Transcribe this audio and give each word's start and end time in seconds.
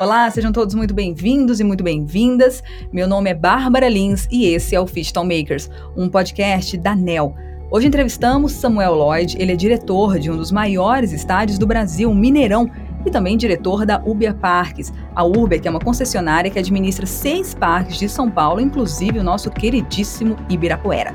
Olá, 0.00 0.30
sejam 0.30 0.52
todos 0.52 0.76
muito 0.76 0.94
bem-vindos 0.94 1.58
e 1.58 1.64
muito 1.64 1.82
bem-vindas. 1.82 2.62
Meu 2.92 3.08
nome 3.08 3.30
é 3.30 3.34
Bárbara 3.34 3.88
Lins 3.88 4.28
e 4.30 4.46
esse 4.46 4.76
é 4.76 4.80
o 4.80 4.86
Fishton 4.86 5.24
Makers, 5.24 5.68
um 5.96 6.08
podcast 6.08 6.76
da 6.76 6.94
NEL. 6.94 7.34
Hoje 7.68 7.88
entrevistamos 7.88 8.52
Samuel 8.52 8.94
Lloyd, 8.94 9.36
ele 9.40 9.50
é 9.50 9.56
diretor 9.56 10.20
de 10.20 10.30
um 10.30 10.36
dos 10.36 10.52
maiores 10.52 11.12
estádios 11.12 11.58
do 11.58 11.66
Brasil, 11.66 12.14
Mineirão, 12.14 12.70
e 13.04 13.10
também 13.10 13.36
diretor 13.36 13.84
da 13.84 14.00
Ubia 14.06 14.32
Parques. 14.32 14.92
A 15.16 15.24
Ubia, 15.24 15.58
que 15.58 15.66
é 15.66 15.70
uma 15.70 15.80
concessionária 15.80 16.48
que 16.48 16.60
administra 16.60 17.04
seis 17.04 17.52
parques 17.52 17.98
de 17.98 18.08
São 18.08 18.30
Paulo, 18.30 18.60
inclusive 18.60 19.18
o 19.18 19.24
nosso 19.24 19.50
queridíssimo 19.50 20.36
Ibirapuera. 20.48 21.12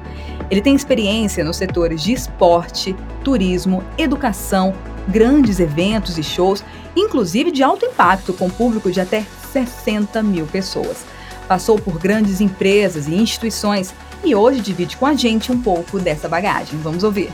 Ele 0.51 0.61
tem 0.61 0.75
experiência 0.75 1.41
nos 1.41 1.55
setores 1.55 2.03
de 2.03 2.11
esporte, 2.11 2.93
turismo, 3.23 3.81
educação, 3.97 4.73
grandes 5.07 5.59
eventos 5.59 6.17
e 6.17 6.23
shows 6.23 6.63
inclusive 6.95 7.51
de 7.51 7.63
alto 7.63 7.85
impacto, 7.85 8.33
com 8.33 8.49
público 8.49 8.91
de 8.91 9.01
até 9.01 9.25
60 9.51 10.21
mil 10.23 10.45
pessoas. 10.45 11.05
Passou 11.47 11.77
por 11.77 11.99
grandes 11.99 12.41
empresas 12.41 13.07
e 13.07 13.15
instituições 13.15 13.93
e 14.23 14.33
hoje 14.33 14.61
divide 14.61 14.97
com 14.97 15.05
a 15.05 15.13
gente 15.13 15.51
um 15.51 15.61
pouco 15.61 15.99
dessa 15.99 16.27
bagagem. 16.27 16.79
Vamos 16.79 17.03
ouvir. 17.03 17.31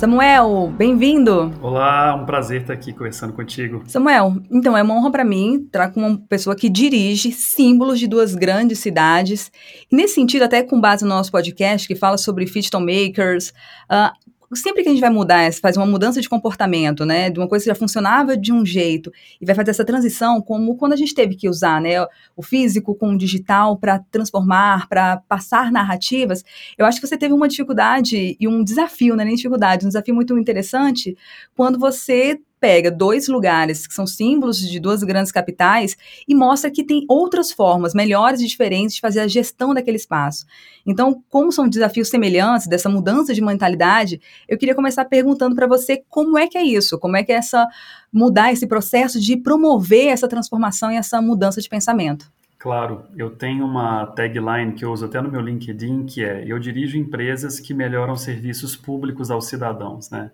Samuel, 0.00 0.72
bem-vindo. 0.78 1.52
Olá, 1.60 2.14
um 2.14 2.24
prazer 2.24 2.62
estar 2.62 2.72
aqui 2.72 2.90
conversando 2.90 3.34
contigo. 3.34 3.82
Samuel, 3.86 4.36
então 4.50 4.74
é 4.74 4.82
uma 4.82 4.94
honra 4.94 5.10
para 5.10 5.26
mim 5.26 5.56
estar 5.66 5.90
com 5.90 6.00
uma 6.00 6.16
pessoa 6.26 6.56
que 6.56 6.70
dirige 6.70 7.30
símbolos 7.32 8.00
de 8.00 8.08
duas 8.08 8.34
grandes 8.34 8.78
cidades. 8.78 9.52
E 9.92 9.94
nesse 9.94 10.14
sentido, 10.14 10.44
até 10.44 10.62
com 10.62 10.80
base 10.80 11.04
no 11.04 11.10
nosso 11.10 11.30
podcast 11.30 11.86
que 11.86 11.94
fala 11.94 12.16
sobre 12.16 12.46
Fitton 12.46 12.80
Makers, 12.80 13.50
uh, 13.92 14.10
sempre 14.54 14.82
que 14.82 14.88
a 14.88 14.92
gente 14.92 15.00
vai 15.00 15.10
mudar, 15.10 15.52
fazer 15.54 15.78
uma 15.78 15.86
mudança 15.86 16.20
de 16.20 16.28
comportamento, 16.28 17.04
né, 17.04 17.30
de 17.30 17.38
uma 17.38 17.48
coisa 17.48 17.64
que 17.64 17.70
já 17.70 17.74
funcionava 17.74 18.36
de 18.36 18.52
um 18.52 18.64
jeito 18.64 19.12
e 19.40 19.46
vai 19.46 19.54
fazer 19.54 19.70
essa 19.70 19.84
transição, 19.84 20.40
como 20.40 20.76
quando 20.76 20.92
a 20.92 20.96
gente 20.96 21.14
teve 21.14 21.36
que 21.36 21.48
usar, 21.48 21.80
né, 21.80 22.04
o 22.36 22.42
físico 22.42 22.94
com 22.94 23.14
o 23.14 23.18
digital 23.18 23.76
para 23.76 24.00
transformar, 24.10 24.88
para 24.88 25.18
passar 25.28 25.70
narrativas, 25.70 26.44
eu 26.76 26.84
acho 26.84 27.00
que 27.00 27.06
você 27.06 27.16
teve 27.16 27.32
uma 27.32 27.48
dificuldade 27.48 28.36
e 28.38 28.48
um 28.48 28.64
desafio, 28.64 29.14
não 29.14 29.22
é 29.22 29.26
nem 29.26 29.36
dificuldade, 29.36 29.84
um 29.84 29.88
desafio 29.88 30.14
muito 30.14 30.36
interessante 30.38 31.16
quando 31.54 31.78
você 31.78 32.38
pega 32.60 32.90
dois 32.90 33.26
lugares 33.26 33.86
que 33.86 33.94
são 33.94 34.06
símbolos 34.06 34.58
de 34.58 34.78
duas 34.78 35.02
grandes 35.02 35.32
capitais 35.32 35.96
e 36.28 36.34
mostra 36.34 36.70
que 36.70 36.84
tem 36.84 37.04
outras 37.08 37.50
formas 37.50 37.94
melhores 37.94 38.40
e 38.40 38.46
diferentes 38.46 38.94
de 38.94 39.00
fazer 39.00 39.20
a 39.20 39.28
gestão 39.28 39.72
daquele 39.72 39.96
espaço. 39.96 40.44
Então, 40.86 41.22
como 41.30 41.50
são 41.50 41.68
desafios 41.68 42.08
semelhantes 42.08 42.66
dessa 42.66 42.88
mudança 42.88 43.32
de 43.32 43.40
mentalidade, 43.40 44.20
eu 44.46 44.58
queria 44.58 44.74
começar 44.74 45.04
perguntando 45.06 45.56
para 45.56 45.66
você 45.66 46.02
como 46.08 46.38
é 46.38 46.46
que 46.46 46.58
é 46.58 46.62
isso, 46.62 46.98
como 46.98 47.16
é 47.16 47.24
que 47.24 47.32
é 47.32 47.36
essa 47.36 47.66
mudar 48.12 48.52
esse 48.52 48.66
processo 48.66 49.20
de 49.20 49.36
promover 49.36 50.08
essa 50.08 50.28
transformação 50.28 50.92
e 50.92 50.96
essa 50.96 51.22
mudança 51.22 51.60
de 51.60 51.68
pensamento. 51.68 52.30
Claro, 52.58 53.04
eu 53.16 53.30
tenho 53.30 53.64
uma 53.64 54.06
tagline 54.08 54.74
que 54.74 54.84
eu 54.84 54.92
uso 54.92 55.06
até 55.06 55.18
no 55.18 55.30
meu 55.30 55.40
LinkedIn, 55.40 56.04
que 56.04 56.22
é: 56.22 56.44
eu 56.46 56.58
dirijo 56.58 56.98
empresas 56.98 57.58
que 57.58 57.72
melhoram 57.72 58.14
serviços 58.16 58.76
públicos 58.76 59.30
aos 59.30 59.46
cidadãos, 59.46 60.10
né? 60.10 60.30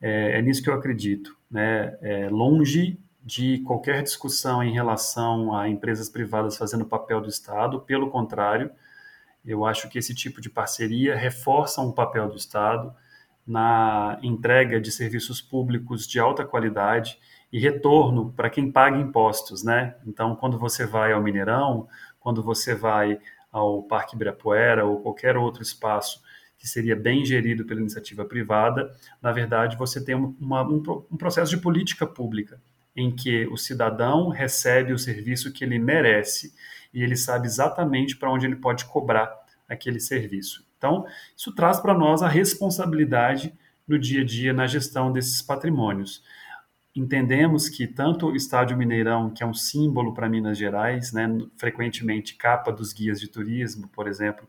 É, 0.00 0.38
é 0.38 0.42
nisso 0.42 0.62
que 0.62 0.70
eu 0.70 0.74
acredito, 0.74 1.36
né? 1.50 1.96
É, 2.00 2.28
longe 2.28 2.98
de 3.24 3.58
qualquer 3.58 4.02
discussão 4.02 4.62
em 4.62 4.72
relação 4.72 5.54
a 5.54 5.68
empresas 5.68 6.08
privadas 6.08 6.56
fazendo 6.56 6.86
papel 6.86 7.20
do 7.20 7.28
Estado, 7.28 7.80
pelo 7.80 8.08
contrário, 8.08 8.70
eu 9.44 9.64
acho 9.64 9.88
que 9.88 9.98
esse 9.98 10.14
tipo 10.14 10.40
de 10.40 10.48
parceria 10.48 11.16
reforça 11.16 11.80
o 11.80 11.92
papel 11.92 12.28
do 12.28 12.36
Estado 12.36 12.94
na 13.46 14.18
entrega 14.22 14.80
de 14.80 14.92
serviços 14.92 15.40
públicos 15.40 16.06
de 16.06 16.18
alta 16.20 16.44
qualidade 16.44 17.18
e 17.50 17.58
retorno 17.58 18.32
para 18.32 18.50
quem 18.50 18.70
paga 18.70 18.98
impostos, 18.98 19.64
né? 19.64 19.94
Então, 20.06 20.36
quando 20.36 20.58
você 20.58 20.84
vai 20.86 21.12
ao 21.12 21.22
Mineirão, 21.22 21.88
quando 22.20 22.42
você 22.42 22.74
vai 22.74 23.18
ao 23.50 23.82
Parque 23.82 24.14
Ibirapuera 24.14 24.84
ou 24.84 25.00
qualquer 25.00 25.36
outro 25.36 25.62
espaço 25.62 26.22
que 26.58 26.66
seria 26.66 26.96
bem 26.96 27.24
gerido 27.24 27.64
pela 27.64 27.80
iniciativa 27.80 28.24
privada, 28.24 28.92
na 29.22 29.30
verdade, 29.30 29.76
você 29.76 30.04
tem 30.04 30.14
uma, 30.14 30.68
um, 30.68 30.82
um 31.10 31.16
processo 31.16 31.50
de 31.50 31.62
política 31.62 32.06
pública 32.06 32.60
em 32.96 33.14
que 33.14 33.46
o 33.46 33.56
cidadão 33.56 34.28
recebe 34.28 34.92
o 34.92 34.98
serviço 34.98 35.52
que 35.52 35.64
ele 35.64 35.78
merece 35.78 36.52
e 36.92 37.02
ele 37.02 37.16
sabe 37.16 37.46
exatamente 37.46 38.16
para 38.16 38.30
onde 38.30 38.44
ele 38.44 38.56
pode 38.56 38.84
cobrar 38.86 39.32
aquele 39.68 40.00
serviço. 40.00 40.66
Então, 40.76 41.06
isso 41.36 41.54
traz 41.54 41.78
para 41.78 41.94
nós 41.94 42.22
a 42.22 42.28
responsabilidade 42.28 43.54
no 43.86 43.98
dia 43.98 44.22
a 44.22 44.24
dia 44.24 44.52
na 44.52 44.66
gestão 44.66 45.12
desses 45.12 45.40
patrimônios. 45.40 46.22
Entendemos 46.94 47.68
que 47.68 47.86
tanto 47.86 48.26
o 48.26 48.36
Estádio 48.36 48.76
Mineirão, 48.76 49.30
que 49.30 49.42
é 49.42 49.46
um 49.46 49.54
símbolo 49.54 50.12
para 50.12 50.28
Minas 50.28 50.58
Gerais, 50.58 51.12
né, 51.12 51.28
frequentemente 51.56 52.34
capa 52.34 52.72
dos 52.72 52.92
guias 52.92 53.20
de 53.20 53.28
turismo, 53.28 53.86
por 53.88 54.08
exemplo, 54.08 54.48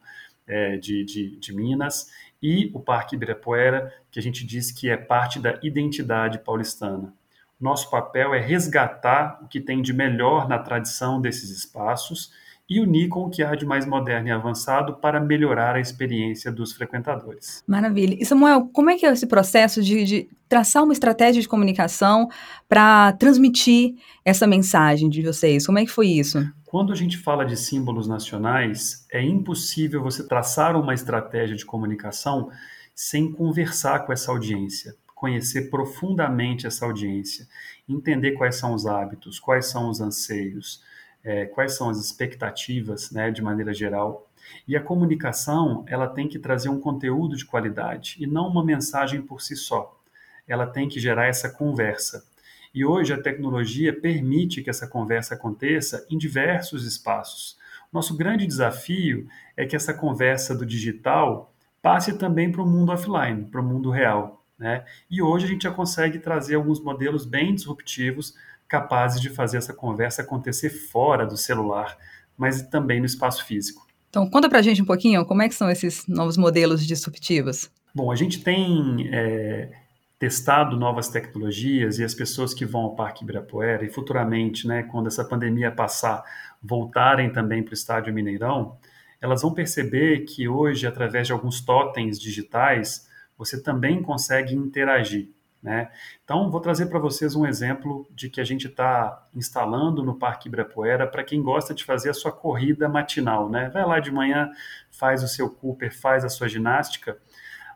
é, 0.50 0.76
de, 0.76 1.06
de, 1.06 1.38
de, 1.38 1.56
Minas, 1.56 2.10
e 2.42 2.72
o 2.74 2.80
Parque 2.80 3.16
Ibirapuera, 3.16 3.94
que 4.12 4.20
a 4.20 4.22
gente 4.22 4.46
diz 4.46 4.72
que 4.72 4.90
é 4.90 4.98
parte 4.98 5.40
da 5.40 5.60
identidade 5.62 6.40
paulistana. 6.40 7.14
Nosso 7.60 7.90
papel 7.90 8.34
é 8.34 8.40
resgatar 8.40 9.40
o 9.44 9.48
que 9.48 9.62
tem 9.62 9.82
de 9.82 9.94
melhor 9.94 10.48
na 10.50 10.58
tradição 10.58 11.22
desses 11.22 11.50
espaços 11.50 12.32
e 12.69 12.80
unir 12.80 13.09
com 13.09 13.22
o 13.22 13.30
que 13.30 13.41
há 13.41 13.56
de 13.56 13.66
mais 13.66 13.85
moderno 13.85 14.28
e 14.28 14.31
avançado 14.31 14.94
para 14.97 15.19
melhorar 15.19 15.75
a 15.75 15.80
experiência 15.80 16.52
dos 16.52 16.72
frequentadores. 16.72 17.63
Maravilha. 17.66 18.16
E 18.19 18.25
Samuel, 18.25 18.69
como 18.72 18.91
é 18.91 18.97
que 18.97 19.06
é 19.06 19.12
esse 19.12 19.25
processo 19.25 19.81
de, 19.81 20.03
de 20.06 20.30
traçar 20.47 20.84
uma 20.84 20.94
estratégia 20.94 21.41
de 21.41 21.47
comunicação 21.47 22.29
para 22.68 23.13
transmitir 23.13 23.96
essa 24.24 24.46
mensagem 24.46 25.09
de 25.09 25.24
vocês? 25.24 25.66
Como 25.66 25.79
é 25.79 25.85
que 25.85 25.91
foi 25.91 26.08
isso? 26.08 26.47
Quando 26.66 26.94
a 26.94 26.96
gente 26.96 27.18
fala 27.18 27.44
de 27.44 27.58
símbolos 27.58 28.08
nacionais, 28.08 29.03
é 29.12 29.24
impossível 29.24 30.03
você 30.03 30.28
traçar 30.28 30.75
uma 30.75 30.94
estratégia 30.94 31.56
de 31.56 31.66
comunicação 31.66 32.52
sem 32.94 33.31
conversar 33.31 34.06
com 34.06 34.13
essa 34.13 34.31
audiência, 34.31 34.96
conhecer 35.16 35.72
profundamente 35.72 36.68
essa 36.68 36.85
audiência, 36.85 37.47
entender 37.88 38.34
quais 38.34 38.58
são 38.58 38.75
os 38.75 38.85
hábitos, 38.85 39.40
quais 39.40 39.66
são 39.66 39.90
os 39.90 40.00
anseios, 40.00 40.84
é, 41.24 41.46
quais 41.46 41.75
são 41.75 41.90
as 41.90 41.97
expectativas, 41.97 43.12
né, 43.12 43.31
de 43.31 43.41
maneira 43.41 43.74
geral. 43.74 44.28
E 44.68 44.75
a 44.75 44.81
comunicação, 44.81 45.84
ela 45.88 46.07
tem 46.07 46.28
que 46.28 46.40
trazer 46.40 46.69
um 46.69 46.80
conteúdo 46.80 47.35
de 47.35 47.46
qualidade 47.46 48.16
e 48.19 48.25
não 48.25 48.47
uma 48.47 48.63
mensagem 48.63 49.22
por 49.22 49.41
si 49.41 49.56
só. 49.56 50.00
Ela 50.47 50.66
tem 50.66 50.88
que 50.88 51.00
gerar 51.00 51.28
essa 51.28 51.50
conversa. 51.50 52.25
E 52.74 52.85
hoje 52.85 53.13
a 53.13 53.22
tecnologia 53.22 53.94
permite 53.94 54.62
que 54.62 54.69
essa 54.69 54.88
conversa 54.88 55.35
aconteça 55.35 56.06
em 56.09 56.18
diversos 56.18 56.85
espaços. 56.85 57.58
Nosso 57.91 58.16
grande 58.16 58.46
desafio 58.46 59.28
é 59.58 59.66
que 59.66 59.75
essa 59.75 59.94
conversa 59.94 60.56
do 60.56 60.66
digital 60.66 61.52
passe 61.81 62.18
também 62.18 62.52
para 62.52 62.62
o 62.62 62.68
mundo 62.68 62.91
offline, 62.91 63.46
para 63.46 63.62
o 63.62 63.63
mundo 63.63 63.90
real. 63.90 64.44
Né? 64.58 64.85
E 65.09 65.22
hoje 65.22 65.46
a 65.46 65.47
gente 65.47 65.63
já 65.63 65.72
consegue 65.72 66.19
trazer 66.19 66.56
alguns 66.56 66.81
modelos 66.81 67.25
bem 67.25 67.56
disruptivos, 67.56 68.35
capazes 68.69 69.19
de 69.19 69.30
fazer 69.30 69.57
essa 69.57 69.74
conversa 69.74 70.22
acontecer 70.22 70.69
fora 70.69 71.25
do 71.25 71.35
celular, 71.35 71.97
mas 72.38 72.62
também 72.62 73.00
no 73.00 73.06
espaço 73.06 73.44
físico. 73.44 73.85
Então, 74.09 74.30
conta 74.30 74.47
para 74.47 74.59
a 74.59 74.62
gente 74.62 74.81
um 74.81 74.85
pouquinho 74.85 75.25
como 75.25 75.41
é 75.41 75.50
que 75.50 75.56
são 75.56 75.69
esses 75.69 76.07
novos 76.07 76.38
modelos 76.38 76.85
disruptivos. 76.85 77.69
Bom, 77.94 78.12
a 78.12 78.16
gente 78.16 78.44
tem 78.44 79.09
é, 79.12 79.72
testado 80.18 80.78
novas 80.78 81.09
tecnologias 81.09 82.00
e 82.00 82.03
as 82.03 82.13
pessoas 82.13 82.53
que 82.53 82.66
vão 82.66 82.81
ao 82.81 82.96
Parque 82.96 83.24
Ibirapuera 83.24 83.85
e 83.85 83.90
futuramente, 83.90 84.68
né, 84.68 84.84
quando 84.84 85.08
essa 85.08 85.25
pandemia 85.25 85.72
passar, 85.72 86.23
voltarem 86.61 87.32
também 87.32 87.64
para 87.64 87.72
o 87.72 87.73
Estádio 87.73 88.14
Mineirão, 88.14 88.78
elas 89.22 89.41
vão 89.41 89.53
perceber 89.53 90.22
que 90.22 90.47
hoje, 90.47 90.88
através 90.88 91.28
de 91.28 91.34
alguns 91.34 91.61
totens 91.61 92.20
digitais, 92.20 93.08
você 93.38 93.61
também 93.61 94.02
consegue 94.02 94.55
interagir. 94.55 95.29
Né? 95.61 95.91
Então, 96.23 96.50
vou 96.50 96.61
trazer 96.61 96.85
para 96.85 97.00
vocês 97.00 97.35
um 97.35 97.46
exemplo 97.46 98.08
de 98.16 98.29
que 98.29 98.40
a 98.40 98.46
gente 98.46 98.67
está 98.67 99.28
instalando 99.35 100.03
no 100.03 100.16
Parque 100.16 100.47
Ibirapuera 100.47 101.06
para 101.06 101.23
quem 101.23 101.41
gosta 101.41 101.73
de 101.73 101.84
fazer 101.84 102.09
a 102.09 102.14
sua 102.14 102.32
corrida 102.32 102.88
matinal. 102.88 103.50
Né? 103.50 103.70
Vai 103.70 103.85
lá 103.85 104.00
de 104.00 104.11
manhã, 104.11 104.50
faz 104.90 105.22
o 105.22 105.28
seu 105.28 105.50
Cooper, 105.50 105.94
faz 105.94 106.23
a 106.23 106.29
sua 106.29 106.47
ginástica, 106.47 107.17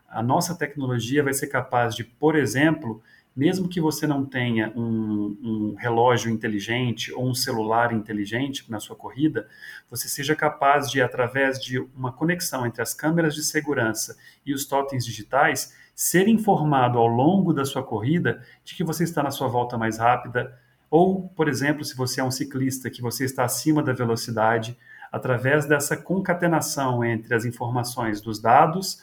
a 0.08 0.22
nossa 0.22 0.54
tecnologia 0.54 1.24
vai 1.24 1.34
ser 1.34 1.48
capaz 1.48 1.94
de, 1.94 2.04
por 2.04 2.36
exemplo, 2.36 3.02
mesmo 3.34 3.68
que 3.68 3.80
você 3.80 4.06
não 4.06 4.24
tenha 4.24 4.72
um, 4.76 5.36
um, 5.42 5.74
relógio 5.76 6.30
inteligente 6.30 7.12
ou 7.12 7.28
um 7.28 7.34
celular 7.34 7.92
inteligente 7.92 8.70
na 8.70 8.78
sua 8.78 8.94
corrida, 8.94 9.48
você 9.90 10.08
seja 10.08 10.36
capaz 10.36 10.88
de, 10.88 11.02
através 11.02 11.58
de 11.60 11.80
uma 11.96 12.12
conexão 12.12 12.64
entre 12.64 12.80
as 12.80 12.94
câmeras 12.94 13.34
de 13.34 13.42
segurança 13.42 14.16
e 14.46 14.54
os 14.54 14.64
totens 14.64 15.04
digitais, 15.04 15.74
ser 15.94 16.28
informado 16.28 16.98
ao 16.98 17.06
longo 17.06 17.52
da 17.52 17.64
sua 17.64 17.82
corrida 17.82 18.42
de 18.64 18.74
que 18.74 18.84
você 18.84 19.04
está 19.04 19.22
na 19.22 19.30
sua 19.30 19.48
volta 19.48 19.78
mais 19.78 19.98
rápida, 19.98 20.58
ou, 20.90 21.28
por 21.28 21.48
exemplo, 21.48 21.84
se 21.84 21.96
você 21.96 22.20
é 22.20 22.24
um 22.24 22.30
ciclista, 22.30 22.90
que 22.90 23.02
você 23.02 23.24
está 23.24 23.44
acima 23.44 23.82
da 23.82 23.92
velocidade, 23.92 24.76
através 25.10 25.66
dessa 25.66 25.96
concatenação 25.96 27.04
entre 27.04 27.34
as 27.34 27.44
informações 27.44 28.20
dos 28.20 28.40
dados 28.40 29.00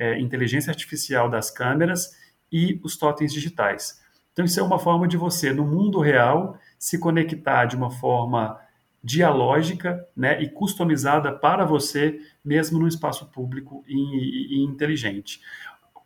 é, 0.00 0.18
inteligência 0.18 0.70
artificial 0.70 1.28
das 1.28 1.50
câmeras 1.50 2.16
e 2.50 2.80
os 2.82 2.96
totens 2.96 3.32
digitais. 3.32 4.00
Então, 4.32 4.44
isso 4.46 4.58
é 4.58 4.62
uma 4.62 4.78
forma 4.78 5.06
de 5.06 5.18
você, 5.18 5.52
no 5.52 5.66
mundo 5.66 6.00
real, 6.00 6.58
se 6.78 6.98
conectar 6.98 7.66
de 7.66 7.76
uma 7.76 7.90
forma 7.90 8.58
dialógica 9.04 10.06
né, 10.16 10.42
e 10.42 10.48
customizada 10.48 11.30
para 11.32 11.66
você, 11.66 12.18
mesmo 12.42 12.78
no 12.78 12.88
espaço 12.88 13.30
público 13.30 13.84
e, 13.86 13.94
e, 13.94 14.60
e 14.60 14.64
inteligente. 14.64 15.40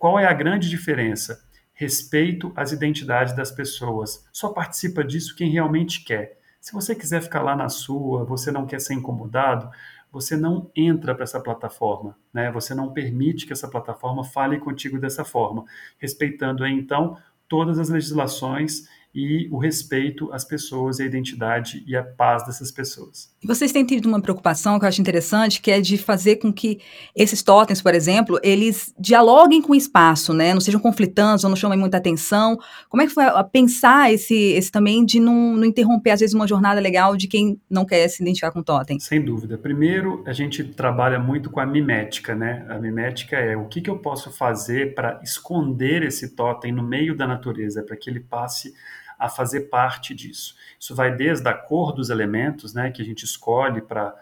Qual 0.05 0.19
é 0.19 0.27
a 0.27 0.35
grande 0.35 0.69
diferença? 0.69 1.49
Respeito 1.73 2.53
às 2.55 2.73
identidades 2.73 3.35
das 3.35 3.51
pessoas. 3.51 4.29
Só 4.31 4.51
participa 4.51 5.03
disso 5.03 5.35
quem 5.35 5.51
realmente 5.51 6.05
quer. 6.05 6.39
Se 6.61 6.75
você 6.75 6.95
quiser 6.95 7.23
ficar 7.23 7.41
lá 7.41 7.57
na 7.57 7.71
sua, 7.71 8.23
você 8.23 8.53
não 8.53 8.67
quer 8.67 8.83
ser 8.83 8.93
incomodado, 8.93 9.71
você 10.13 10.37
não 10.37 10.71
entra 10.77 11.15
para 11.15 11.25
essa 11.25 11.41
plataforma, 11.41 12.19
né? 12.35 12.53
Você 12.53 12.75
não 12.75 12.93
permite 12.93 13.47
que 13.47 13.55
essa 13.55 13.67
plataforma 13.67 14.23
fale 14.25 14.59
contigo 14.59 14.99
dessa 14.99 15.25
forma, 15.25 15.65
respeitando 15.97 16.67
então 16.67 17.17
todas 17.49 17.79
as 17.79 17.89
legislações 17.89 18.87
e 19.15 19.49
o 19.51 19.59
respeito 19.59 20.33
às 20.33 20.45
pessoas, 20.45 20.99
a 20.99 21.05
identidade 21.05 21.85
e 21.87 21.95
a 21.95 22.03
paz 22.03 22.45
dessas 22.45 22.73
pessoas. 22.73 23.33
Vocês 23.45 23.71
têm 23.71 23.85
tido 23.85 24.07
uma 24.07 24.21
preocupação 24.21 24.79
que 24.79 24.85
eu 24.85 24.89
acho 24.89 25.01
interessante, 25.01 25.61
que 25.61 25.71
é 25.71 25.81
de 25.81 25.97
fazer 25.97 26.37
com 26.37 26.53
que 26.53 26.81
esses 27.15 27.43
totens, 27.43 27.81
por 27.81 27.95
exemplo, 27.95 28.41
eles 28.43 28.93
dialoguem 28.99 29.63
com 29.63 29.73
o 29.73 29.77
espaço, 29.77 30.33
né? 30.33 30.53
Não 30.53 30.61
sejam 30.61 30.81
conflitantes 30.81 31.45
ou 31.45 31.51
não 31.51 31.57
chamem 31.57 31.79
muita 31.79 31.99
atenção. 31.99 32.59
Como 32.89 33.03
é 33.03 33.07
que 33.07 33.13
foi 33.13 33.25
pensar 33.53 34.13
esse, 34.13 34.35
esse 34.35 34.73
também 34.73 35.05
de 35.05 35.21
não, 35.21 35.57
não 35.57 35.65
interromper, 35.65 36.11
às 36.11 36.21
vezes, 36.21 36.35
uma 36.35 36.49
jornada 36.49 36.81
legal 36.81 37.17
de 37.17 37.29
quem 37.29 37.61
não 37.71 37.85
quer 37.85 38.09
se 38.09 38.23
identificar 38.23 38.51
com 38.51 38.61
o 38.61 38.65
totem? 38.65 38.99
Sem 38.99 39.25
dúvida. 39.25 39.57
Primeiro, 39.57 40.25
a 40.27 40.33
gente 40.33 40.65
trabalha 40.65 41.19
muito 41.19 41.51
com 41.51 41.61
a 41.61 41.67
mimética, 41.67 42.35
né? 42.35 42.67
A 42.69 42.79
mimética 42.79 43.37
é 43.37 43.57
o 43.57 43.67
que, 43.67 43.81
que 43.81 43.91
eu 43.91 43.99
posso 43.99 44.33
fazer 44.33 44.95
para 44.95 45.21
esconder 45.23 46.03
esse 46.03 46.35
totem 46.35 46.73
no 46.73 46.83
meio 46.83 47.17
da 47.17 47.27
natureza, 47.27 47.83
para 47.83 47.97
que 47.97 48.11
ele 48.11 48.21
passe 48.21 48.73
a 49.19 49.29
fazer 49.29 49.63
parte 49.63 50.15
disso. 50.15 50.55
Isso 50.79 50.95
vai 50.95 51.15
desde 51.15 51.49
a 51.49 51.55
cor 51.55 51.93
dos 51.93 52.11
elementos, 52.11 52.75
né, 52.75 52.91
que 52.91 53.03
a 53.03 53.05
gente 53.05 53.25
escolhe 53.25 53.81
para 53.81 54.15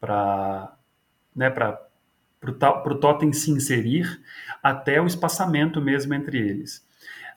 para 0.00 0.76
né, 1.34 1.50
para 1.50 1.80
o 2.50 2.94
totem 2.94 3.32
se 3.32 3.50
inserir, 3.50 4.20
até 4.62 5.00
o 5.00 5.06
espaçamento 5.06 5.80
mesmo 5.80 6.14
entre 6.14 6.38
eles. 6.38 6.86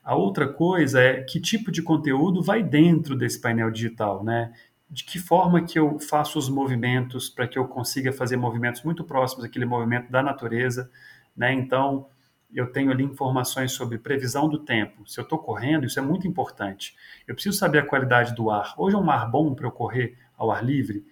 A 0.04 0.16
outra 0.16 0.48
coisa 0.48 1.00
é 1.02 1.22
que 1.22 1.40
tipo 1.40 1.72
de 1.72 1.82
conteúdo 1.82 2.42
vai 2.42 2.64
dentro 2.64 3.16
desse 3.16 3.40
painel 3.40 3.70
digital, 3.70 4.24
né? 4.24 4.52
De 4.90 5.04
que 5.04 5.20
forma 5.20 5.62
que 5.64 5.78
eu 5.78 6.00
faço 6.00 6.40
os 6.40 6.50
movimentos 6.50 7.30
para 7.30 7.48
que 7.48 7.58
eu 7.58 7.68
consiga 7.68 8.12
fazer 8.12 8.36
movimentos 8.36 8.82
muito 8.84 9.04
próximos 9.04 9.44
daquele 9.44 9.66
movimento 9.66 10.12
da 10.12 10.24
natureza, 10.24 10.90
né? 11.38 11.54
Então, 11.54 12.08
eu 12.54 12.72
tenho 12.72 12.92
ali 12.92 13.04
informações 13.04 13.72
sobre 13.72 13.98
previsão 13.98 14.50
do 14.50 14.60
tempo. 14.60 15.08
Se 15.10 15.20
eu 15.20 15.24
estou 15.24 15.40
correndo, 15.40 15.86
isso 15.86 16.00
é 16.00 16.02
muito 16.02 16.28
importante. 16.28 16.96
Eu 17.28 17.34
preciso 17.34 17.58
saber 17.58 17.80
a 17.80 17.86
qualidade 17.86 18.36
do 18.36 18.50
ar. 18.50 18.74
Hoje 18.78 18.96
é 18.96 19.00
um 19.00 19.10
ar 19.10 19.30
bom 19.30 19.54
para 19.54 19.68
eu 19.68 19.72
correr 19.72 20.18
ao 20.38 20.52
ar 20.52 20.64
livre. 20.64 21.06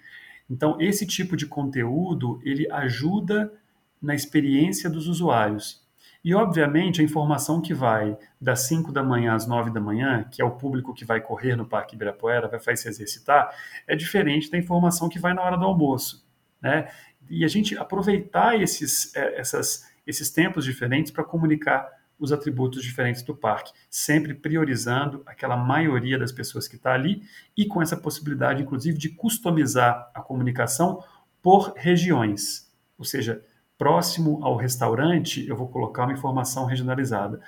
Então, 0.50 0.76
esse 0.80 1.06
tipo 1.06 1.38
de 1.38 1.46
conteúdo, 1.46 2.42
ele 2.44 2.70
ajuda 2.72 3.54
na 4.02 4.16
experiência 4.16 4.90
dos 4.90 5.08
usuários. 5.08 5.88
E, 6.24 6.34
obviamente, 6.34 7.00
a 7.00 7.04
informação 7.04 7.62
que 7.62 7.74
vai 7.74 8.18
das 8.42 8.62
5 8.62 8.92
da 8.92 9.02
manhã 9.02 9.36
às 9.36 9.48
9 9.48 9.72
da 9.72 9.80
manhã, 9.80 10.26
que 10.30 10.42
é 10.42 10.46
o 10.46 10.52
público 10.52 10.94
que 10.94 11.06
vai 11.06 11.22
correr 11.22 11.56
no 11.56 11.66
Parque 11.66 11.96
Ibirapuera, 11.96 12.48
vai 12.48 12.76
se 12.76 12.90
exercitar, 12.90 13.56
é 13.88 13.96
diferente 13.96 14.52
da 14.52 14.58
informação 14.58 15.08
que 15.08 15.20
vai 15.20 15.34
na 15.34 15.42
hora 15.42 15.58
do 15.58 15.64
almoço. 15.64 16.28
Né? 16.62 16.90
E 17.30 17.46
a 17.46 17.48
gente 17.48 17.78
aproveitar 17.78 18.60
esses, 18.60 19.16
eh, 19.16 19.40
essas 19.40 19.89
esses 20.10 20.32
tempos 20.32 20.66
diferentes 20.66 21.12
para 21.12 21.24
comunicar 21.24 21.88
os 22.20 22.34
atributos 22.34 22.82
diferentes 22.82 23.22
do 23.22 23.34
parque, 23.34 23.72
sempre 23.90 24.34
priorizando 24.34 25.24
aquela 25.26 25.56
maioria 25.56 26.20
das 26.20 26.32
pessoas 26.32 26.68
que 26.68 26.76
está 26.76 26.94
ali 26.94 27.22
e 27.56 27.66
com 27.66 27.82
essa 27.82 27.96
possibilidade, 27.96 28.62
inclusive, 28.62 28.98
de 28.98 29.10
customizar 29.10 30.12
a 30.14 30.22
comunicação 30.22 31.02
por 31.42 31.74
regiões. 31.78 32.70
Ou 32.98 33.06
seja, 33.06 33.42
próximo 33.78 34.44
ao 34.44 34.58
restaurante, 34.58 35.48
eu 35.48 35.56
vou 35.56 35.70
colocar 35.70 36.04
uma 36.04 36.12
informação 36.12 36.66
regionalizada. 36.66 37.40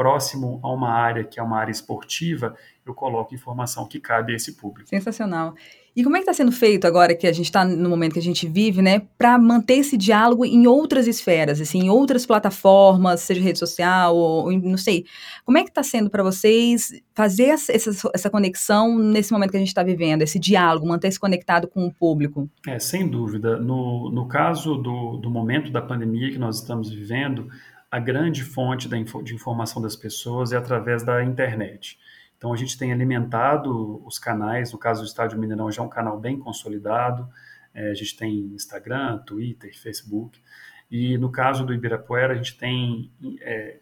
Próximo 0.00 0.58
a 0.62 0.72
uma 0.72 0.88
área 0.88 1.22
que 1.22 1.38
é 1.38 1.42
uma 1.42 1.58
área 1.58 1.70
esportiva, 1.70 2.56
eu 2.86 2.94
coloco 2.94 3.34
informação 3.34 3.86
que 3.86 4.00
cabe 4.00 4.32
a 4.32 4.36
esse 4.36 4.52
público. 4.56 4.88
Sensacional. 4.88 5.54
E 5.94 6.02
como 6.02 6.16
é 6.16 6.20
que 6.20 6.22
está 6.22 6.32
sendo 6.32 6.50
feito 6.50 6.86
agora 6.86 7.14
que 7.14 7.26
a 7.26 7.32
gente 7.34 7.44
está 7.44 7.66
no 7.66 7.90
momento 7.90 8.14
que 8.14 8.18
a 8.18 8.22
gente 8.22 8.48
vive, 8.48 8.80
né, 8.80 9.02
para 9.18 9.36
manter 9.36 9.74
esse 9.74 9.98
diálogo 9.98 10.46
em 10.46 10.66
outras 10.66 11.06
esferas, 11.06 11.60
assim, 11.60 11.80
em 11.80 11.90
outras 11.90 12.24
plataformas, 12.24 13.20
seja 13.20 13.42
rede 13.42 13.58
social 13.58 14.16
ou 14.16 14.50
não 14.50 14.78
sei. 14.78 15.04
Como 15.44 15.58
é 15.58 15.64
que 15.64 15.68
está 15.68 15.82
sendo 15.82 16.08
para 16.08 16.22
vocês 16.22 16.90
fazer 17.14 17.48
essa, 17.48 17.70
essa, 18.14 18.30
conexão 18.30 18.96
nesse 18.96 19.30
momento 19.30 19.50
que 19.50 19.58
a 19.58 19.60
gente 19.60 19.68
está 19.68 19.82
vivendo, 19.82 20.22
esse 20.22 20.38
diálogo, 20.38 20.88
manter-se 20.88 21.20
conectado 21.20 21.68
com 21.68 21.84
o 21.84 21.92
público? 21.92 22.48
É, 22.66 22.78
sem 22.78 23.06
dúvida. 23.06 23.58
No, 23.58 24.10
no 24.10 24.26
caso 24.26 24.76
do, 24.76 25.18
do 25.18 25.28
momento 25.28 25.70
da 25.70 25.82
pandemia 25.82 26.30
que 26.30 26.38
nós 26.38 26.56
estamos 26.56 26.90
vivendo, 26.90 27.50
a 27.90 27.98
grande 27.98 28.44
fonte 28.44 28.88
de 28.88 29.34
informação 29.34 29.82
das 29.82 29.96
pessoas 29.96 30.52
é 30.52 30.56
através 30.56 31.02
da 31.02 31.24
internet. 31.24 31.98
Então 32.36 32.52
a 32.52 32.56
gente 32.56 32.78
tem 32.78 32.92
alimentado 32.92 34.02
os 34.06 34.18
canais, 34.18 34.72
no 34.72 34.78
caso 34.78 35.02
do 35.02 35.06
Estádio 35.06 35.38
Mineirão 35.38 35.70
já 35.70 35.82
é 35.82 35.84
um 35.84 35.90
canal 35.90 36.18
bem 36.18 36.38
consolidado, 36.38 37.28
é, 37.74 37.90
a 37.90 37.94
gente 37.94 38.16
tem 38.16 38.52
Instagram, 38.54 39.18
Twitter, 39.18 39.76
Facebook, 39.78 40.40
e 40.90 41.18
no 41.18 41.30
caso 41.30 41.64
do 41.64 41.74
Ibirapuera 41.74 42.32
a 42.32 42.36
gente 42.36 42.56
tem 42.56 43.12
é, 43.40 43.80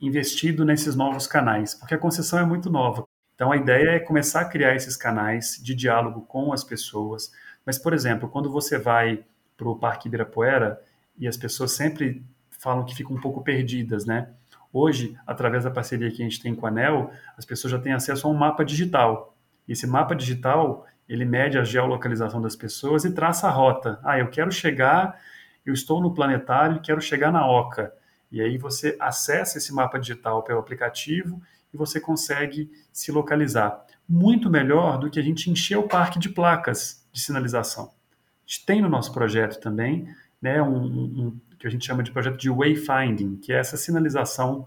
investido 0.00 0.64
nesses 0.64 0.96
novos 0.96 1.26
canais, 1.26 1.74
porque 1.74 1.94
a 1.94 1.98
concessão 1.98 2.38
é 2.38 2.44
muito 2.44 2.70
nova. 2.70 3.04
Então 3.34 3.52
a 3.52 3.56
ideia 3.56 3.90
é 3.90 4.00
começar 4.00 4.42
a 4.42 4.44
criar 4.44 4.74
esses 4.74 4.96
canais 4.96 5.60
de 5.62 5.74
diálogo 5.74 6.22
com 6.22 6.52
as 6.52 6.64
pessoas. 6.64 7.30
Mas, 7.64 7.78
por 7.78 7.94
exemplo, 7.94 8.28
quando 8.28 8.50
você 8.50 8.78
vai 8.78 9.24
para 9.56 9.68
o 9.68 9.78
Parque 9.78 10.08
Ibirapuera 10.08 10.82
e 11.16 11.28
as 11.28 11.36
pessoas 11.36 11.72
sempre 11.72 12.22
falam 12.60 12.84
que 12.84 12.94
ficam 12.94 13.16
um 13.16 13.20
pouco 13.20 13.42
perdidas, 13.42 14.04
né? 14.04 14.28
Hoje, 14.72 15.16
através 15.26 15.64
da 15.64 15.70
parceria 15.70 16.10
que 16.10 16.22
a 16.22 16.24
gente 16.24 16.40
tem 16.40 16.54
com 16.54 16.66
a 16.66 16.68
ANEL, 16.68 17.10
as 17.36 17.44
pessoas 17.44 17.72
já 17.72 17.78
têm 17.78 17.92
acesso 17.92 18.26
a 18.26 18.30
um 18.30 18.34
mapa 18.34 18.64
digital. 18.64 19.34
Esse 19.66 19.86
mapa 19.86 20.14
digital, 20.14 20.86
ele 21.08 21.24
mede 21.24 21.58
a 21.58 21.64
geolocalização 21.64 22.40
das 22.40 22.54
pessoas 22.54 23.04
e 23.04 23.12
traça 23.12 23.48
a 23.48 23.50
rota. 23.50 23.98
Ah, 24.04 24.18
eu 24.18 24.28
quero 24.28 24.52
chegar, 24.52 25.18
eu 25.64 25.72
estou 25.72 26.00
no 26.00 26.14
planetário 26.14 26.76
e 26.76 26.80
quero 26.80 27.00
chegar 27.00 27.32
na 27.32 27.50
Oca. 27.50 27.92
E 28.30 28.40
aí 28.40 28.58
você 28.58 28.96
acessa 29.00 29.58
esse 29.58 29.72
mapa 29.74 29.98
digital 29.98 30.42
pelo 30.42 30.60
aplicativo 30.60 31.40
e 31.72 31.76
você 31.76 31.98
consegue 31.98 32.70
se 32.92 33.10
localizar. 33.10 33.84
Muito 34.06 34.50
melhor 34.50 34.98
do 34.98 35.10
que 35.10 35.18
a 35.18 35.22
gente 35.22 35.50
encher 35.50 35.78
o 35.78 35.88
parque 35.88 36.18
de 36.18 36.28
placas 36.28 37.08
de 37.10 37.20
sinalização. 37.20 37.86
A 37.86 38.46
gente 38.46 38.66
tem 38.66 38.82
no 38.82 38.88
nosso 38.88 39.12
projeto 39.12 39.58
também 39.60 40.14
né, 40.40 40.62
um, 40.62 40.76
um, 40.76 41.40
que 41.60 41.66
a 41.66 41.70
gente 41.70 41.86
chama 41.86 42.02
de 42.02 42.10
projeto 42.10 42.38
de 42.38 42.48
wayfinding, 42.48 43.36
que 43.36 43.52
é 43.52 43.56
essa 43.58 43.76
sinalização 43.76 44.66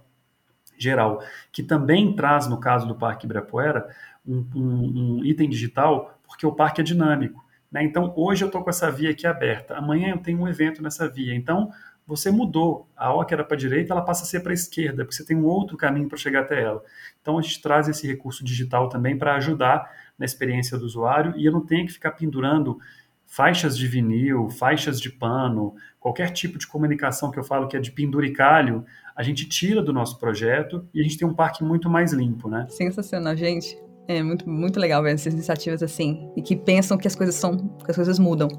geral, 0.78 1.24
que 1.52 1.64
também 1.64 2.16
traz, 2.16 2.48
no 2.48 2.60
caso 2.60 2.88
do 2.88 2.96
Parque 2.96 3.26
Ibirapuera, 3.26 3.90
um, 4.26 4.46
um, 4.56 5.18
um 5.20 5.26
item 5.26 5.50
digital, 5.50 6.20
porque 6.24 6.46
o 6.46 6.52
parque 6.52 6.82
é 6.82 6.84
dinâmico. 6.84 7.44
Né? 7.72 7.84
Então, 7.84 8.14
hoje 8.16 8.44
eu 8.44 8.48
estou 8.48 8.64
com 8.64 8.70
essa 8.70 8.92
via 8.92 9.10
aqui 9.10 9.26
aberta, 9.26 9.76
amanhã 9.76 10.12
eu 10.12 10.20
tenho 10.20 10.40
um 10.40 10.48
evento 10.48 10.84
nessa 10.84 11.10
via. 11.10 11.34
Então, 11.34 11.72
você 12.06 12.30
mudou. 12.30 12.88
A 12.96 13.12
O 13.12 13.26
que 13.26 13.34
era 13.34 13.44
para 13.44 13.56
a 13.56 13.60
direita, 13.60 13.92
ela 13.92 14.04
passa 14.04 14.24
a 14.24 14.28
ser 14.28 14.42
para 14.42 14.52
a 14.52 14.54
esquerda, 14.54 15.04
porque 15.04 15.16
você 15.16 15.26
tem 15.26 15.36
um 15.36 15.46
outro 15.46 15.76
caminho 15.76 16.08
para 16.08 16.18
chegar 16.18 16.42
até 16.42 16.62
ela. 16.62 16.84
Então, 17.22 17.40
a 17.40 17.42
gente 17.42 17.60
traz 17.60 17.88
esse 17.88 18.06
recurso 18.06 18.44
digital 18.44 18.88
também 18.88 19.18
para 19.18 19.36
ajudar 19.36 19.90
na 20.18 20.26
experiência 20.26 20.78
do 20.78 20.86
usuário 20.86 21.34
e 21.36 21.46
eu 21.46 21.52
não 21.52 21.66
tenho 21.66 21.88
que 21.88 21.94
ficar 21.94 22.12
pendurando 22.12 22.78
faixas 23.26 23.78
de 23.78 23.88
vinil, 23.88 24.50
faixas 24.50 25.00
de 25.00 25.10
pano, 25.12 25.74
qualquer 26.00 26.32
tipo 26.32 26.58
de 26.58 26.68
comunicação 26.68 27.32
que 27.32 27.40
eu 27.40 27.44
falo 27.44 27.68
que 27.68 27.78
é 27.78 27.80
de 27.80 27.92
penduricalho, 27.92 28.86
a 29.16 29.24
gente 29.24 29.48
tira 29.48 29.82
do 29.82 29.94
nosso 29.94 30.20
projeto 30.20 30.88
e 30.94 31.00
a 31.00 31.04
gente 31.04 31.18
tem 31.18 31.28
um 31.28 31.34
parque 31.34 31.64
muito 31.64 31.90
mais 31.90 32.14
limpo, 32.14 32.50
né? 32.50 32.68
Sensacional, 32.70 33.36
gente. 33.36 33.78
É 34.08 34.22
muito, 34.22 34.50
muito 34.50 34.80
legal 34.80 35.02
ver 35.02 35.14
essas 35.14 35.34
iniciativas 35.34 35.82
assim 35.82 36.30
e 36.36 36.42
que 36.42 36.56
pensam 36.56 36.98
que 36.98 37.08
as 37.08 37.16
coisas 37.16 37.36
são, 37.36 37.58
que 37.58 37.90
as 37.90 37.96
coisas 37.96 38.20
mudam. 38.20 38.50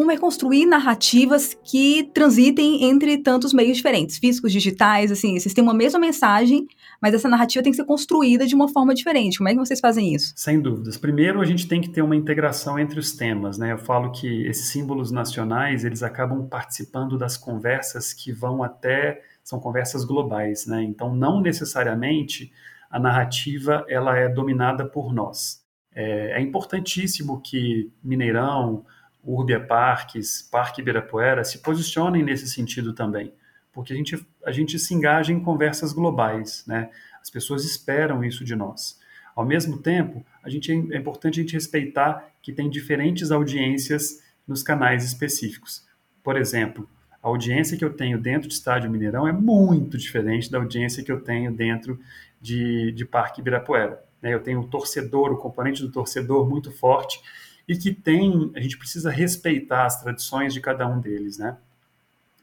Como 0.00 0.10
é 0.10 0.16
construir 0.16 0.64
narrativas 0.64 1.52
que 1.62 2.10
transitem 2.14 2.84
entre 2.84 3.18
tantos 3.18 3.52
meios 3.52 3.76
diferentes, 3.76 4.16
físicos, 4.16 4.50
digitais, 4.50 5.12
assim, 5.12 5.38
vocês 5.38 5.52
têm 5.52 5.62
uma 5.62 5.74
mesma 5.74 6.00
mensagem, 6.00 6.66
mas 7.02 7.12
essa 7.12 7.28
narrativa 7.28 7.62
tem 7.62 7.70
que 7.70 7.76
ser 7.76 7.84
construída 7.84 8.46
de 8.46 8.54
uma 8.54 8.66
forma 8.66 8.94
diferente. 8.94 9.36
Como 9.36 9.50
é 9.50 9.52
que 9.52 9.58
vocês 9.58 9.78
fazem 9.78 10.14
isso? 10.14 10.32
Sem 10.34 10.58
dúvidas. 10.58 10.96
Primeiro, 10.96 11.38
a 11.38 11.44
gente 11.44 11.68
tem 11.68 11.82
que 11.82 11.90
ter 11.90 12.00
uma 12.00 12.16
integração 12.16 12.78
entre 12.78 12.98
os 12.98 13.12
temas, 13.12 13.58
né? 13.58 13.72
Eu 13.72 13.78
falo 13.78 14.10
que 14.10 14.46
esses 14.46 14.68
símbolos 14.70 15.10
nacionais, 15.10 15.84
eles 15.84 16.02
acabam 16.02 16.48
participando 16.48 17.18
das 17.18 17.36
conversas 17.36 18.14
que 18.14 18.32
vão 18.32 18.62
até 18.62 19.20
são 19.44 19.60
conversas 19.60 20.02
globais, 20.02 20.64
né? 20.66 20.82
Então, 20.82 21.14
não 21.14 21.42
necessariamente 21.42 22.50
a 22.90 22.98
narrativa 22.98 23.84
ela 23.86 24.16
é 24.16 24.30
dominada 24.30 24.86
por 24.86 25.12
nós. 25.12 25.62
É, 25.94 26.38
é 26.38 26.40
importantíssimo 26.40 27.38
que 27.42 27.92
Mineirão, 28.02 28.82
Urbia 29.24 29.60
Parques, 29.60 30.42
Parque 30.50 30.80
Ibirapuera 30.80 31.44
se 31.44 31.58
posicionem 31.58 32.22
nesse 32.22 32.48
sentido 32.48 32.92
também, 32.92 33.32
porque 33.72 33.92
a 33.92 33.96
gente, 33.96 34.26
a 34.44 34.50
gente 34.50 34.78
se 34.78 34.94
engaja 34.94 35.32
em 35.32 35.40
conversas 35.40 35.92
globais, 35.92 36.64
né? 36.66 36.90
As 37.20 37.30
pessoas 37.30 37.64
esperam 37.64 38.24
isso 38.24 38.44
de 38.44 38.56
nós. 38.56 38.98
Ao 39.36 39.44
mesmo 39.44 39.78
tempo, 39.78 40.24
a 40.42 40.48
gente, 40.48 40.72
é 40.72 40.96
importante 40.96 41.38
a 41.38 41.42
gente 41.42 41.52
respeitar 41.52 42.30
que 42.42 42.52
tem 42.52 42.68
diferentes 42.68 43.30
audiências 43.30 44.22
nos 44.46 44.62
canais 44.62 45.04
específicos. 45.04 45.86
Por 46.22 46.36
exemplo, 46.36 46.88
a 47.22 47.28
audiência 47.28 47.76
que 47.76 47.84
eu 47.84 47.92
tenho 47.92 48.18
dentro 48.18 48.48
de 48.48 48.54
Estádio 48.54 48.90
Mineirão 48.90 49.28
é 49.28 49.32
muito 49.32 49.98
diferente 49.98 50.50
da 50.50 50.58
audiência 50.58 51.04
que 51.04 51.12
eu 51.12 51.20
tenho 51.20 51.52
dentro 51.52 52.00
de, 52.40 52.92
de 52.92 53.04
Parque 53.04 53.40
Ibirapuera. 53.40 54.02
Né? 54.20 54.32
Eu 54.32 54.40
tenho 54.40 54.60
o 54.60 54.66
torcedor, 54.66 55.30
o 55.30 55.36
componente 55.36 55.82
do 55.82 55.92
torcedor 55.92 56.48
muito 56.48 56.70
forte 56.70 57.20
e 57.70 57.76
que 57.76 57.94
tem, 57.94 58.50
a 58.56 58.60
gente 58.60 58.76
precisa 58.76 59.12
respeitar 59.12 59.86
as 59.86 60.02
tradições 60.02 60.52
de 60.52 60.60
cada 60.60 60.88
um 60.88 60.98
deles, 60.98 61.38
né? 61.38 61.56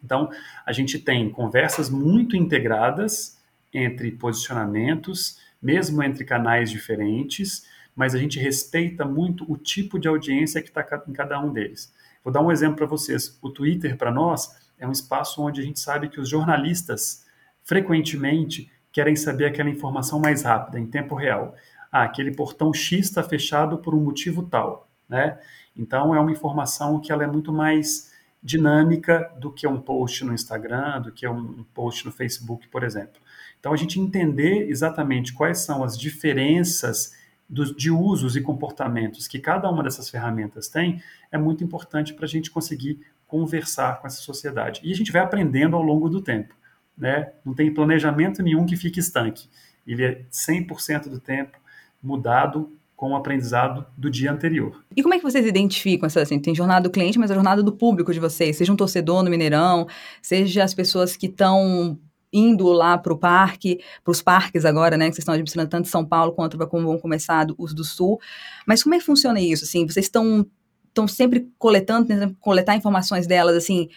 Então, 0.01 0.31
a 0.65 0.71
gente 0.71 0.97
tem 0.97 1.29
conversas 1.29 1.89
muito 1.89 2.37
integradas 2.37 3.37
entre 3.73 4.09
posicionamentos, 4.09 5.37
mesmo 5.61 6.01
entre 6.01 6.23
canais 6.23 6.71
diferentes, 6.71 7.67
mas 7.93 8.15
a 8.15 8.17
gente 8.17 8.39
respeita 8.39 9.03
muito 9.03 9.43
o 9.51 9.57
tipo 9.57 9.99
de 9.99 10.07
audiência 10.07 10.61
que 10.61 10.69
está 10.69 11.03
em 11.05 11.11
cada 11.11 11.37
um 11.41 11.51
deles. 11.51 11.93
Vou 12.23 12.31
dar 12.31 12.39
um 12.39 12.49
exemplo 12.49 12.77
para 12.77 12.85
vocês. 12.85 13.37
O 13.41 13.49
Twitter, 13.49 13.97
para 13.97 14.11
nós, 14.11 14.55
é 14.79 14.87
um 14.87 14.93
espaço 14.93 15.41
onde 15.41 15.59
a 15.59 15.63
gente 15.63 15.81
sabe 15.81 16.07
que 16.07 16.21
os 16.21 16.29
jornalistas 16.29 17.25
frequentemente 17.65 18.71
querem 18.93 19.17
saber 19.17 19.43
aquela 19.43 19.69
informação 19.69 20.21
mais 20.21 20.43
rápida, 20.43 20.79
em 20.79 20.85
tempo 20.85 21.15
real. 21.15 21.53
Ah, 21.91 22.03
aquele 22.03 22.33
portão 22.33 22.73
X 22.73 23.07
está 23.07 23.21
fechado 23.21 23.77
por 23.79 23.93
um 23.93 23.99
motivo 23.99 24.43
tal, 24.43 24.86
né? 25.07 25.39
Então 25.75 26.13
é 26.13 26.19
uma 26.19 26.31
informação 26.31 26.99
que 26.99 27.11
ela 27.11 27.23
é 27.23 27.27
muito 27.27 27.53
mais 27.53 28.11
dinâmica 28.41 29.31
do 29.39 29.51
que 29.51 29.67
um 29.67 29.81
post 29.81 30.23
no 30.23 30.33
Instagram, 30.33 31.01
do 31.01 31.11
que 31.11 31.27
um 31.27 31.63
post 31.73 32.05
no 32.05 32.11
Facebook, 32.11 32.67
por 32.67 32.83
exemplo. 32.83 33.21
Então 33.59 33.73
a 33.73 33.77
gente 33.77 33.99
entender 33.99 34.69
exatamente 34.69 35.33
quais 35.33 35.59
são 35.59 35.83
as 35.83 35.97
diferenças 35.97 37.15
dos, 37.49 37.75
de 37.75 37.89
usos 37.89 38.35
e 38.35 38.41
comportamentos 38.41 39.27
que 39.27 39.39
cada 39.39 39.69
uma 39.69 39.83
dessas 39.83 40.09
ferramentas 40.09 40.67
tem 40.67 41.01
é 41.31 41.37
muito 41.37 41.63
importante 41.63 42.13
para 42.13 42.25
a 42.25 42.27
gente 42.27 42.51
conseguir 42.51 42.99
conversar 43.27 43.99
com 43.99 44.07
essa 44.07 44.21
sociedade. 44.21 44.81
E 44.83 44.91
a 44.91 44.95
gente 44.95 45.11
vai 45.11 45.21
aprendendo 45.21 45.75
ao 45.75 45.81
longo 45.81 46.09
do 46.09 46.21
tempo. 46.21 46.55
Né? 46.97 47.31
Não 47.45 47.53
tem 47.53 47.73
planejamento 47.73 48.41
nenhum 48.41 48.65
que 48.65 48.75
fique 48.75 48.99
estanque. 48.99 49.49
Ele 49.85 50.03
é 50.03 50.25
100% 50.31 51.09
do 51.09 51.19
tempo 51.19 51.57
mudado 52.01 52.71
com 52.97 53.11
o 53.11 53.15
aprendizado 53.15 53.85
do 53.95 54.09
dia 54.09 54.31
anterior. 54.31 54.83
E 54.95 55.03
como 55.03 55.13
é 55.13 55.19
que 55.19 55.23
vocês 55.23 55.45
identificam 55.45 56.07
essa 56.07 56.19
assim, 56.19 56.39
tem 56.39 56.55
jornada 56.55 56.81
do 56.81 56.89
cliente, 56.89 57.19
mas 57.19 57.29
a 57.29 57.35
jornada 57.35 57.61
do 57.61 57.71
público 57.71 58.11
de 58.11 58.19
vocês, 58.19 58.57
seja 58.57 58.73
um 58.73 58.75
torcedor 58.75 59.21
no 59.21 59.29
Mineirão, 59.29 59.87
seja 60.19 60.63
as 60.63 60.73
pessoas 60.73 61.15
que 61.15 61.27
estão 61.27 61.97
indo 62.33 62.65
lá 62.67 62.97
para 62.97 63.13
o 63.13 63.17
parque, 63.17 63.79
para 64.03 64.11
os 64.11 64.21
parques 64.21 64.65
agora, 64.65 64.97
né, 64.97 65.05
que 65.05 65.13
vocês 65.13 65.21
estão 65.21 65.33
administrando 65.33 65.69
tanto 65.69 65.87
São 65.87 66.03
Paulo 66.03 66.33
quanto 66.33 66.57
como 66.67 66.87
vão 66.87 66.97
começar 66.97 67.45
os 67.57 67.71
do 67.71 67.83
Sul. 67.83 68.19
Mas 68.65 68.81
como 68.81 68.95
é 68.95 68.97
que 68.97 69.05
funciona 69.05 69.39
isso? 69.39 69.63
Assim, 69.63 69.87
vocês 69.87 70.07
estão 70.07 70.45
estão 70.87 71.07
sempre 71.07 71.47
coletando, 71.59 72.07
tentando 72.07 72.35
coletar 72.39 72.75
informações 72.75 73.27
delas, 73.27 73.55
assim, 73.55 73.87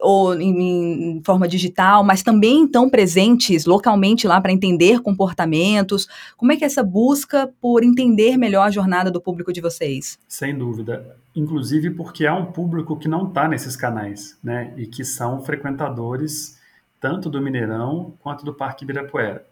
ou 0.00 0.34
em, 0.40 1.16
em, 1.16 1.22
forma 1.24 1.48
digital, 1.48 2.04
mas 2.04 2.22
também 2.22 2.64
estão 2.64 2.88
presentes 2.88 3.66
localmente 3.66 4.28
lá 4.28 4.40
para 4.40 4.52
entender 4.52 5.00
comportamentos. 5.00 6.06
Como 6.36 6.52
é 6.52 6.56
que 6.56 6.64
é 6.64 6.66
essa 6.66 6.82
busca 6.82 7.52
por 7.60 7.82
entender 7.82 8.36
melhor 8.36 8.62
a 8.62 8.70
jornada 8.70 9.10
do 9.10 9.20
público 9.20 9.52
de 9.52 9.60
vocês? 9.60 10.18
Sem 10.28 10.56
dúvida. 10.56 11.16
Inclusive 11.34 11.90
porque 11.90 12.26
há 12.26 12.34
um 12.34 12.46
público 12.46 12.96
que 12.96 13.08
não 13.08 13.26
está 13.28 13.48
nesses 13.48 13.74
canais, 13.74 14.38
né? 14.42 14.72
E 14.76 14.86
que 14.86 15.04
são 15.04 15.42
frequentadores 15.42 16.58
tanto 17.00 17.28
do 17.28 17.40
Mineirão 17.40 18.14
quanto 18.20 18.44
do 18.44 18.54
Parque 18.54 18.84
Ibirapuera. 18.84 19.46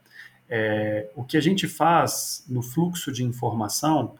É, 0.48 1.10
o 1.16 1.24
que 1.24 1.36
a 1.36 1.40
gente 1.40 1.66
faz 1.66 2.44
no 2.48 2.62
fluxo 2.62 3.10
de 3.10 3.24
informação 3.24 4.14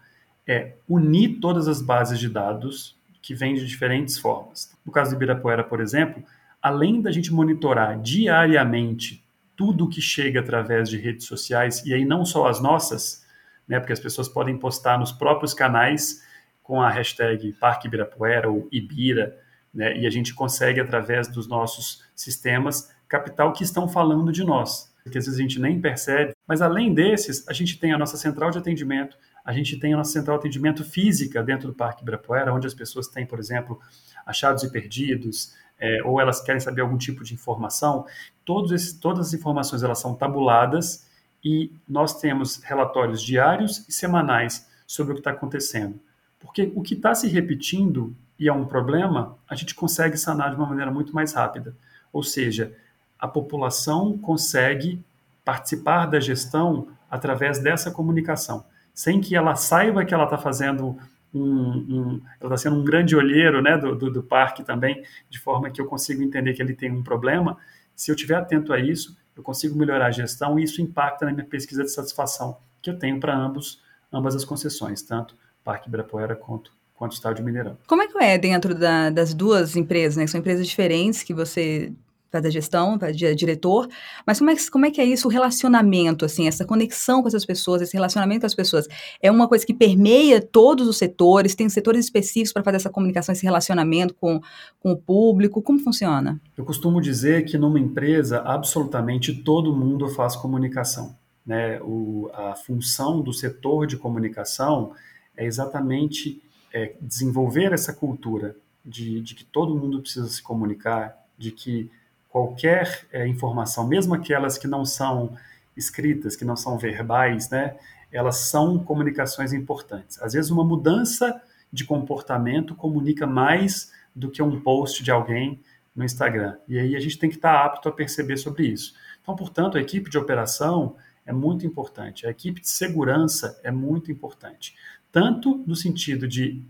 é 0.47 0.75
unir 0.89 1.39
todas 1.41 1.69
as 1.69 1.81
bases 1.81 2.19
de 2.19 2.29
dados 2.29 2.97
que 3.27 3.35
vêm 3.35 3.55
de 3.55 3.67
diferentes 3.67 4.17
formas. 4.17 4.73
No 4.85 4.93
caso 4.93 5.11
do 5.11 5.17
Ibirapuera, 5.17 5.65
por 5.65 5.81
exemplo, 5.81 6.23
além 6.63 7.03
da 7.03 7.11
gente 7.11 7.35
monitorar 7.35 8.01
diariamente 8.01 9.27
tudo 9.57 9.89
que 9.89 10.01
chega 10.01 10.39
através 10.39 10.89
de 10.89 10.97
redes 10.97 11.27
sociais, 11.27 11.85
e 11.85 11.93
aí 11.93 12.05
não 12.05 12.25
só 12.25 12.47
as 12.47 12.61
nossas, 12.61 13.27
né, 13.67 13.81
porque 13.81 13.93
as 13.93 13.99
pessoas 13.99 14.29
podem 14.29 14.57
postar 14.57 14.97
nos 14.97 15.11
próprios 15.11 15.53
canais 15.53 16.23
com 16.63 16.81
a 16.81 16.89
hashtag 16.89 17.53
Parque 17.55 17.89
Ibirapuera 17.89 18.49
ou 18.49 18.69
Ibira, 18.71 19.37
né, 19.75 19.99
e 19.99 20.07
a 20.07 20.11
gente 20.11 20.33
consegue, 20.33 20.79
através 20.79 21.27
dos 21.27 21.49
nossos 21.49 22.05
sistemas, 22.15 22.95
captar 23.09 23.49
o 23.49 23.53
que 23.53 23.65
estão 23.65 23.89
falando 23.89 24.31
de 24.31 24.45
nós, 24.45 24.95
que 25.11 25.19
às 25.19 25.25
vezes 25.25 25.35
a 25.37 25.43
gente 25.43 25.61
nem 25.61 25.81
percebe. 25.81 26.33
Mas 26.47 26.63
além 26.63 26.95
desses, 26.95 27.49
a 27.49 27.53
gente 27.53 27.77
tem 27.81 27.93
a 27.93 27.99
nossa 27.99 28.17
central 28.17 28.53
de 28.53 28.59
atendimento, 28.59 29.19
a 29.47 29.53
gente 29.53 29.79
tem 29.79 29.95
a 29.95 29.97
nossa 29.97 30.11
central 30.11 30.39
de 30.39 30.41
atendimento 30.41 30.83
física 30.83 31.41
dentro 31.41 31.69
do 31.69 31.75
Parque 31.75 32.03
Ibirapuera, 32.03 32.53
onde 32.53 32.67
as 32.67 32.75
pessoas 32.75 33.07
têm, 33.07 33.25
por 33.25 33.39
exemplo, 33.39 33.81
achados 34.27 34.65
e 34.65 34.73
perdidos, 34.73 35.55
é, 35.79 36.03
ou 36.05 36.21
elas 36.21 36.41
querem 36.41 36.59
saber 36.59 36.81
algum 36.81 36.99
tipo 36.99 37.23
de 37.23 37.33
informação. 37.33 38.05
Todos 38.45 38.73
esses, 38.73 38.93
todas 38.95 39.29
as 39.29 39.35
informações 39.35 39.85
elas 39.85 40.01
são 40.01 40.17
tabuladas 40.17 41.07
e 41.45 41.73
nós 41.89 42.21
temos 42.21 42.61
relatórios 42.65 43.23
diários 43.23 43.89
e 43.89 43.93
semanais 43.93 44.69
sobre 44.85 45.13
o 45.13 45.15
que 45.15 45.21
está 45.21 45.31
acontecendo. 45.31 46.01
Porque 46.41 46.73
o 46.75 46.83
que 46.83 46.95
está 46.95 47.15
se 47.15 47.29
repetindo 47.29 48.17
e 48.37 48.49
é 48.49 48.53
um 48.53 48.67
problema, 48.67 49.39
a 49.49 49.55
gente 49.55 49.77
consegue 49.77 50.17
sanar 50.17 50.51
de 50.51 50.57
uma 50.57 50.67
maneira 50.67 50.91
muito 50.91 51.15
mais 51.15 51.33
rápida. 51.33 51.73
Ou 52.13 52.25
seja, 52.25 52.77
a 53.17 53.29
população 53.29 54.19
consegue 54.19 55.05
participar 55.45 56.07
da 56.07 56.19
gestão 56.19 56.89
através 57.09 57.61
dessa 57.61 57.93
comunicação 57.93 58.65
sem 58.97 59.21
que 59.21 59.37
ela 59.37 59.55
saiba 59.55 60.07
que 60.07 60.15
ela 60.15 60.25
está 60.25 60.39
fazendo 60.39 60.99
um, 61.35 61.43
um, 61.43 62.23
ela 62.41 62.55
está 62.55 62.57
sendo 62.57 62.81
um 62.81 62.85
grande 62.85 63.15
olheiro 63.15 63.61
né, 63.61 63.77
do, 63.77 63.95
do, 63.95 64.11
do, 64.11 64.23
parque 64.23 64.65
também, 64.65 65.05
de 65.29 65.39
forma 65.39 65.71
que 65.71 65.79
eu 65.79 65.85
consigo 65.85 66.23
entender 66.23 66.55
que 66.55 66.63
ele 66.63 66.75
tem 66.75 66.91
um 66.91 67.03
problema. 67.03 67.59
Se 67.95 68.11
eu 68.11 68.15
estiver 68.15 68.37
atento 68.37 68.73
a 68.73 68.81
isso, 68.81 69.15
eu 69.37 69.43
consigo 69.43 69.77
melhorar 69.77 70.07
a 70.07 70.11
gestão 70.11 70.59
e 70.59 70.63
isso 70.63 70.81
impacta 70.81 71.27
na 71.27 71.33
minha 71.33 71.45
pesquisa 71.45 71.85
de 71.85 71.93
satisfação 71.93 72.57
que 72.81 72.89
eu 72.89 72.99
tenho 72.99 73.21
para 73.21 73.37
ambos, 73.37 73.83
ambas 74.11 74.35
as 74.35 74.47
concessões, 74.47 75.03
tanto 75.03 75.37
Parque 75.63 75.89
Ibirapuera 75.89 76.35
quanto 76.35 76.75
quanto 76.95 77.13
Estádio 77.13 77.45
Mineirão. 77.45 77.77
Como 77.87 78.01
é 78.01 78.09
que 78.09 78.17
é 78.17 78.39
dentro 78.39 78.75
da, 78.75 79.11
das 79.11 79.35
duas 79.35 79.77
empresas, 79.77 80.17
né? 80.17 80.27
São 80.27 80.41
empresas 80.41 80.67
diferentes 80.67 81.23
que 81.23 81.35
você 81.35 81.93
faz 82.37 82.47
a 82.47 82.51
gestão, 82.51 82.99
de 83.15 83.35
diretor, 83.35 83.89
mas 84.27 84.39
como 84.39 84.51
é, 84.51 84.55
como 84.71 84.87
é 84.87 84.91
que 84.91 85.01
é 85.01 85.05
isso, 85.05 85.29
o 85.29 85.31
relacionamento, 85.31 86.25
assim, 86.25 86.47
essa 86.47 86.65
conexão 86.65 87.23
com 87.23 87.29
essas 87.29 87.45
pessoas, 87.45 87.83
esse 87.83 87.95
relacionamento 87.95 88.41
com 88.41 88.47
as 88.47 88.55
pessoas? 88.55 88.87
É 89.21 89.31
uma 89.31 89.49
coisa 89.49 89.65
que 89.65 89.75
permeia 89.75 90.41
todos 90.41 90.87
os 90.89 90.97
setores, 90.97 91.55
tem 91.55 91.69
setores 91.69 92.05
específicos 92.05 92.53
para 92.53 92.63
fazer 92.63 92.77
essa 92.77 92.91
comunicação, 92.91 93.33
esse 93.33 93.45
relacionamento 93.45 94.15
com, 94.15 94.41
com 94.81 94.93
o 94.93 94.97
público, 94.97 95.63
como 95.63 95.79
funciona? 95.79 96.41
Eu 96.57 96.65
costumo 96.65 97.01
dizer 97.01 97.45
que 97.45 97.57
numa 97.57 97.81
empresa, 97.81 98.41
absolutamente 98.41 99.35
todo 99.43 99.75
mundo 99.75 100.09
faz 100.09 100.37
comunicação. 100.37 101.17
Né? 101.45 101.81
O, 101.83 102.29
a 102.35 102.55
função 102.55 103.21
do 103.23 103.33
setor 103.33 103.87
de 103.87 103.97
comunicação 103.97 104.93
é 105.37 105.45
exatamente 105.45 106.43
é, 106.73 106.95
desenvolver 107.01 107.73
essa 107.73 107.93
cultura 107.93 108.57
de, 108.85 109.21
de 109.21 109.35
que 109.35 109.45
todo 109.45 109.77
mundo 109.77 110.01
precisa 110.01 110.29
se 110.29 110.43
comunicar, 110.43 111.17
de 111.37 111.51
que 111.51 111.91
qualquer 112.37 113.07
é, 113.11 113.27
informação, 113.27 113.89
mesmo 113.89 114.13
aquelas 114.13 114.59
que 114.59 114.69
não 114.69 114.85
são 114.85 115.35
escritas, 115.75 116.37
que 116.37 116.45
não 116.45 116.55
são 116.55 116.77
verbais, 116.77 117.49
né, 117.49 117.79
elas 118.13 118.51
são 118.51 118.79
comunicações 118.79 119.55
importantes. 119.55 120.21
Às 120.21 120.35
vezes, 120.35 120.51
uma 120.51 120.63
mudança 120.63 121.41
de 121.73 121.87
comportamento 121.87 122.75
comunica 122.75 123.27
mais 123.27 123.91
do 124.15 124.31
que 124.31 124.43
um 124.43 124.61
post 124.61 125.03
de 125.03 125.11
alguém 125.11 125.63
no 125.95 126.05
Instagram. 126.05 126.59
E 126.69 126.79
aí 126.79 126.95
a 126.95 127.01
gente 127.01 127.19
tem 127.19 127.31
que 127.31 127.37
estar 127.37 127.65
apto 127.65 127.89
a 127.89 127.93
perceber 127.93 128.37
sobre 128.37 128.67
isso. 128.67 128.93
Então, 129.23 129.35
portanto, 129.35 129.79
a 129.79 129.81
equipe 129.81 130.11
de 130.11 130.19
operação 130.19 130.95
é 131.25 131.33
muito 131.33 131.67
importante, 131.67 132.27
a 132.27 132.31
equipe 132.31 132.61
de 132.61 132.69
segurança 132.69 133.59
é 133.65 133.71
muito 133.71 134.13
importante, 134.13 134.77
tanto 135.11 135.65
no 135.67 135.75
sentido 135.75 136.29
de 136.29 136.63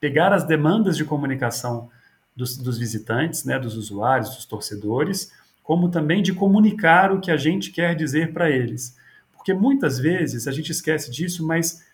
pegar 0.00 0.32
as 0.32 0.44
demandas 0.44 0.96
de 0.96 1.04
comunicação 1.04 1.90
dos, 2.36 2.56
dos 2.56 2.78
visitantes, 2.78 3.44
né, 3.44 3.58
dos 3.58 3.76
usuários, 3.76 4.36
dos 4.36 4.44
torcedores, 4.44 5.32
como 5.62 5.88
também 5.88 6.22
de 6.22 6.32
comunicar 6.32 7.10
o 7.10 7.20
que 7.20 7.30
a 7.30 7.36
gente 7.36 7.72
quer 7.72 7.96
dizer 7.96 8.32
para 8.32 8.50
eles. 8.50 8.96
Porque 9.32 9.54
muitas 9.54 9.98
vezes 9.98 10.46
a 10.46 10.52
gente 10.52 10.70
esquece 10.70 11.10
disso, 11.10 11.44
mas 11.44 11.84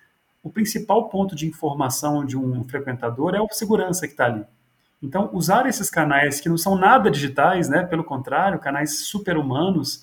o 0.42 0.50
principal 0.50 1.08
ponto 1.08 1.36
de 1.36 1.46
informação 1.46 2.24
de 2.24 2.36
um 2.36 2.64
frequentador 2.64 3.34
é 3.34 3.40
o 3.40 3.48
segurança 3.52 4.06
que 4.06 4.14
está 4.14 4.26
ali. 4.26 4.44
Então, 5.02 5.30
usar 5.32 5.66
esses 5.66 5.88
canais 5.88 6.40
que 6.40 6.48
não 6.48 6.58
são 6.58 6.76
nada 6.76 7.10
digitais, 7.10 7.68
né, 7.68 7.84
pelo 7.84 8.04
contrário, 8.04 8.58
canais 8.58 9.00
super 9.00 9.36
humanos, 9.36 10.02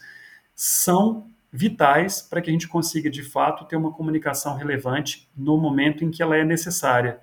são 0.56 1.28
vitais 1.52 2.22
para 2.22 2.42
que 2.42 2.50
a 2.50 2.54
gente 2.54 2.68
consiga, 2.68 3.10
de 3.10 3.24
fato, 3.24 3.66
ter 3.66 3.76
uma 3.76 3.92
comunicação 3.92 4.56
relevante 4.56 5.30
no 5.36 5.58
momento 5.58 6.04
em 6.04 6.12
que 6.12 6.22
ela 6.22 6.36
é 6.36 6.44
necessária, 6.44 7.20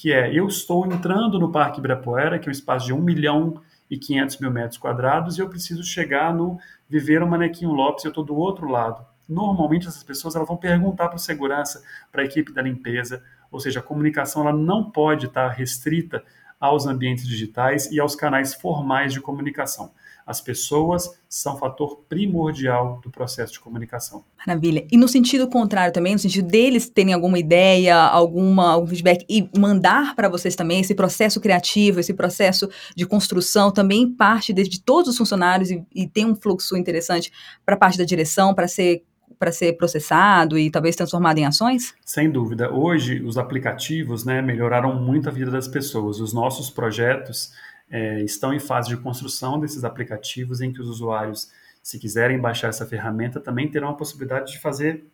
que 0.00 0.14
é, 0.14 0.32
eu 0.32 0.48
estou 0.48 0.86
entrando 0.86 1.38
no 1.38 1.52
Parque 1.52 1.78
Ibirapuera, 1.78 2.38
que 2.38 2.48
é 2.48 2.50
um 2.50 2.52
espaço 2.52 2.86
de 2.86 2.92
1 2.94 3.02
milhão 3.02 3.60
e 3.90 3.98
500 3.98 4.38
mil 4.38 4.50
metros 4.50 4.78
quadrados, 4.78 5.36
e 5.36 5.42
eu 5.42 5.48
preciso 5.50 5.84
chegar 5.84 6.32
no 6.32 6.58
Viveiro 6.88 7.28
Manequinho 7.28 7.70
Lopes, 7.70 8.06
eu 8.06 8.08
estou 8.08 8.24
do 8.24 8.34
outro 8.34 8.66
lado. 8.66 9.04
Normalmente, 9.28 9.88
essas 9.88 10.02
pessoas 10.02 10.34
elas 10.34 10.48
vão 10.48 10.56
perguntar 10.56 11.08
para 11.08 11.16
o 11.16 11.18
segurança, 11.18 11.82
para 12.10 12.22
a 12.22 12.24
equipe 12.24 12.50
da 12.50 12.62
limpeza, 12.62 13.22
ou 13.52 13.60
seja, 13.60 13.80
a 13.80 13.82
comunicação 13.82 14.40
ela 14.40 14.56
não 14.56 14.90
pode 14.90 15.26
estar 15.26 15.48
restrita 15.48 16.24
aos 16.58 16.86
ambientes 16.86 17.28
digitais 17.28 17.92
e 17.92 18.00
aos 18.00 18.16
canais 18.16 18.54
formais 18.54 19.12
de 19.12 19.20
comunicação. 19.20 19.92
As 20.26 20.40
pessoas 20.40 21.10
são 21.28 21.56
fator 21.56 22.00
primordial 22.08 23.00
do 23.02 23.10
processo 23.10 23.52
de 23.52 23.60
comunicação. 23.60 24.24
Maravilha. 24.46 24.86
E 24.90 24.96
no 24.96 25.08
sentido 25.08 25.48
contrário 25.48 25.92
também, 25.92 26.12
no 26.12 26.18
sentido 26.18 26.48
deles 26.48 26.88
terem 26.88 27.12
alguma 27.12 27.38
ideia, 27.38 27.96
alguma, 27.96 28.72
algum 28.72 28.86
feedback 28.86 29.24
e 29.28 29.48
mandar 29.58 30.14
para 30.14 30.28
vocês 30.28 30.56
também 30.56 30.80
esse 30.80 30.94
processo 30.94 31.40
criativo, 31.40 32.00
esse 32.00 32.14
processo 32.14 32.68
de 32.96 33.06
construção 33.06 33.70
também 33.70 34.10
parte 34.10 34.52
de, 34.52 34.64
de 34.64 34.80
todos 34.80 35.10
os 35.10 35.18
funcionários 35.18 35.70
e, 35.70 35.84
e 35.94 36.06
tem 36.06 36.24
um 36.24 36.34
fluxo 36.34 36.76
interessante 36.76 37.32
para 37.64 37.74
a 37.74 37.78
parte 37.78 37.98
da 37.98 38.04
direção, 38.04 38.54
para 38.54 38.66
ser 38.66 39.02
para 39.40 39.50
ser 39.50 39.72
processado 39.72 40.58
e 40.58 40.70
talvez 40.70 40.94
transformado 40.94 41.38
em 41.38 41.46
ações? 41.46 41.94
Sem 42.04 42.30
dúvida. 42.30 42.70
Hoje, 42.70 43.22
os 43.22 43.38
aplicativos 43.38 44.22
né, 44.22 44.42
melhoraram 44.42 45.00
muito 45.00 45.30
a 45.30 45.32
vida 45.32 45.50
das 45.50 45.66
pessoas. 45.66 46.20
Os 46.20 46.34
nossos 46.34 46.68
projetos 46.68 47.50
é, 47.90 48.20
estão 48.22 48.54
em 48.54 48.60
fase 48.60 48.88
de 48.88 48.96
construção 48.96 49.58
desses 49.58 49.84
aplicativos 49.84 50.60
em 50.60 50.72
que 50.72 50.80
os 50.80 50.88
usuários, 50.88 51.50
se 51.82 51.98
quiserem 51.98 52.38
baixar 52.38 52.68
essa 52.68 52.86
ferramenta, 52.86 53.40
também 53.40 53.68
terão 53.70 53.88
a 53.88 53.94
possibilidade 53.94 54.52
de 54.52 54.58
fazer 54.58 55.04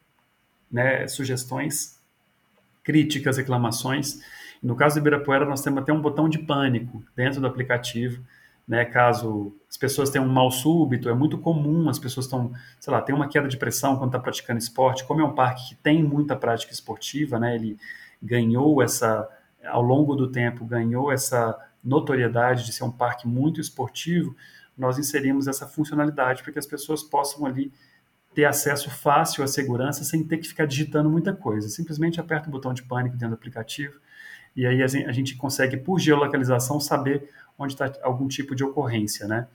né, 0.70 1.06
sugestões, 1.08 1.98
críticas, 2.84 3.38
reclamações. 3.38 4.20
No 4.62 4.76
caso 4.76 4.96
do 4.96 4.98
Ibirapuera, 4.98 5.44
nós 5.44 5.62
temos 5.62 5.82
até 5.82 5.92
um 5.92 6.00
botão 6.00 6.28
de 6.28 6.38
pânico 6.38 7.02
dentro 7.14 7.40
do 7.40 7.46
aplicativo 7.46 8.22
né, 8.66 8.84
caso 8.84 9.54
as 9.70 9.76
pessoas 9.76 10.10
tenham 10.10 10.26
um 10.26 10.32
mal 10.32 10.50
súbito, 10.50 11.08
é 11.08 11.14
muito 11.14 11.38
comum 11.38 11.88
as 11.88 11.98
pessoas 11.98 12.26
estão, 12.26 12.52
sei 12.80 12.92
lá, 12.92 13.00
tem 13.00 13.14
uma 13.14 13.28
queda 13.28 13.46
de 13.46 13.56
pressão 13.56 13.96
quando 13.96 14.08
está 14.08 14.18
praticando 14.18 14.58
esporte, 14.58 15.04
como 15.04 15.20
é 15.20 15.24
um 15.24 15.34
parque 15.34 15.68
que 15.68 15.74
tem 15.76 16.02
muita 16.02 16.34
prática 16.34 16.72
esportiva, 16.72 17.38
né, 17.38 17.54
ele 17.54 17.78
ganhou 18.20 18.82
essa, 18.82 19.28
ao 19.64 19.82
longo 19.82 20.16
do 20.16 20.30
tempo, 20.30 20.64
ganhou 20.64 21.12
essa 21.12 21.56
notoriedade 21.86 22.64
de 22.64 22.72
ser 22.72 22.84
um 22.84 22.90
parque 22.90 23.26
muito 23.26 23.60
esportivo, 23.60 24.36
nós 24.76 24.98
inserimos 24.98 25.46
essa 25.46 25.66
funcionalidade 25.66 26.42
para 26.42 26.52
que 26.52 26.58
as 26.58 26.66
pessoas 26.66 27.02
possam 27.02 27.46
ali 27.46 27.72
ter 28.34 28.44
acesso 28.44 28.90
fácil 28.90 29.42
à 29.42 29.46
segurança 29.46 30.04
sem 30.04 30.22
ter 30.22 30.38
que 30.38 30.48
ficar 30.48 30.66
digitando 30.66 31.08
muita 31.08 31.32
coisa. 31.32 31.68
Simplesmente 31.68 32.20
aperta 32.20 32.48
o 32.48 32.52
botão 32.52 32.74
de 32.74 32.82
pânico 32.82 33.16
dentro 33.16 33.30
do 33.30 33.38
aplicativo 33.38 33.98
e 34.56 34.66
aí 34.66 34.82
a 34.82 35.12
gente 35.12 35.36
consegue, 35.36 35.76
por 35.76 36.00
geolocalização, 36.00 36.80
saber 36.80 37.28
onde 37.58 37.74
está 37.74 37.92
algum 38.02 38.26
tipo 38.26 38.54
de 38.54 38.64
ocorrência, 38.64 39.28
né? 39.28 39.46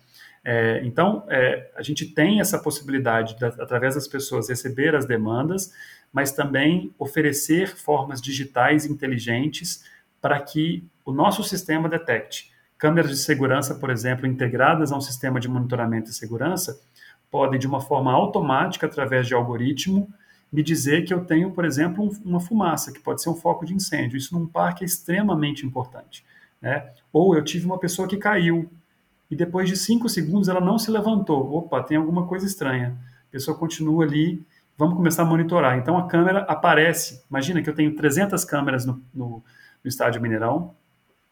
É, 0.43 0.81
então, 0.83 1.25
é, 1.27 1.71
a 1.75 1.81
gente 1.81 2.05
tem 2.05 2.39
essa 2.39 2.59
possibilidade, 2.59 3.35
de, 3.35 3.45
através 3.45 3.95
das 3.95 4.07
pessoas, 4.07 4.49
receber 4.49 4.95
as 4.95 5.05
demandas, 5.05 5.73
mas 6.13 6.31
também 6.31 6.93
oferecer 6.99 7.67
formas 7.67 8.21
digitais 8.21 8.85
inteligentes 8.85 9.83
para 10.21 10.39
que 10.39 10.87
o 11.05 11.11
nosso 11.11 11.43
sistema 11.43 11.89
detecte. 11.89 12.51
Câmeras 12.77 13.11
de 13.11 13.17
segurança, 13.17 13.75
por 13.75 13.89
exemplo, 13.89 14.25
integradas 14.25 14.91
a 14.91 14.97
um 14.97 15.01
sistema 15.01 15.39
de 15.39 15.47
monitoramento 15.47 16.09
e 16.09 16.13
segurança, 16.13 16.79
podem, 17.29 17.59
de 17.59 17.67
uma 17.67 17.79
forma 17.79 18.11
automática, 18.11 18.85
através 18.85 19.27
de 19.27 19.33
algoritmo, 19.33 20.07
me 20.51 20.61
dizer 20.61 21.05
que 21.05 21.13
eu 21.13 21.23
tenho, 21.23 21.51
por 21.51 21.63
exemplo, 21.63 22.03
um, 22.03 22.09
uma 22.25 22.39
fumaça, 22.39 22.91
que 22.91 22.99
pode 22.99 23.21
ser 23.21 23.29
um 23.29 23.35
foco 23.35 23.65
de 23.65 23.73
incêndio. 23.73 24.17
Isso 24.17 24.37
num 24.37 24.45
parque 24.45 24.83
é 24.83 24.85
extremamente 24.85 25.65
importante. 25.65 26.25
Né? 26.61 26.91
Ou 27.13 27.35
eu 27.35 27.43
tive 27.43 27.65
uma 27.65 27.79
pessoa 27.79 28.07
que 28.07 28.17
caiu 28.17 28.69
e 29.29 29.35
depois 29.35 29.69
de 29.69 29.77
cinco 29.77 30.09
segundos 30.09 30.49
ela 30.49 30.59
não 30.59 30.77
se 30.77 30.91
levantou. 30.91 31.53
Opa, 31.55 31.81
tem 31.81 31.95
alguma 31.95 32.27
coisa 32.27 32.45
estranha. 32.45 32.97
A 33.29 33.31
pessoa 33.31 33.57
continua 33.57 34.03
ali, 34.03 34.43
vamos 34.77 34.95
começar 34.95 35.21
a 35.23 35.25
monitorar. 35.25 35.77
Então 35.77 35.97
a 35.97 36.05
câmera 36.05 36.39
aparece. 36.41 37.23
Imagina 37.29 37.61
que 37.61 37.69
eu 37.69 37.73
tenho 37.73 37.95
300 37.95 38.43
câmeras 38.43 38.85
no, 38.85 39.01
no, 39.13 39.41
no 39.83 39.89
estádio 39.89 40.21
Mineirão 40.21 40.75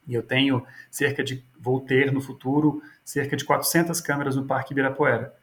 e 0.09 0.15
eu 0.15 0.23
tenho 0.23 0.65
cerca 0.89 1.23
de, 1.23 1.45
vou 1.59 1.79
ter 1.79 2.11
no 2.11 2.19
futuro, 2.19 2.81
cerca 3.05 3.37
de 3.37 3.45
400 3.45 4.01
câmeras 4.01 4.35
no 4.35 4.45
Parque 4.45 4.73
Ibirapuera. 4.73 5.35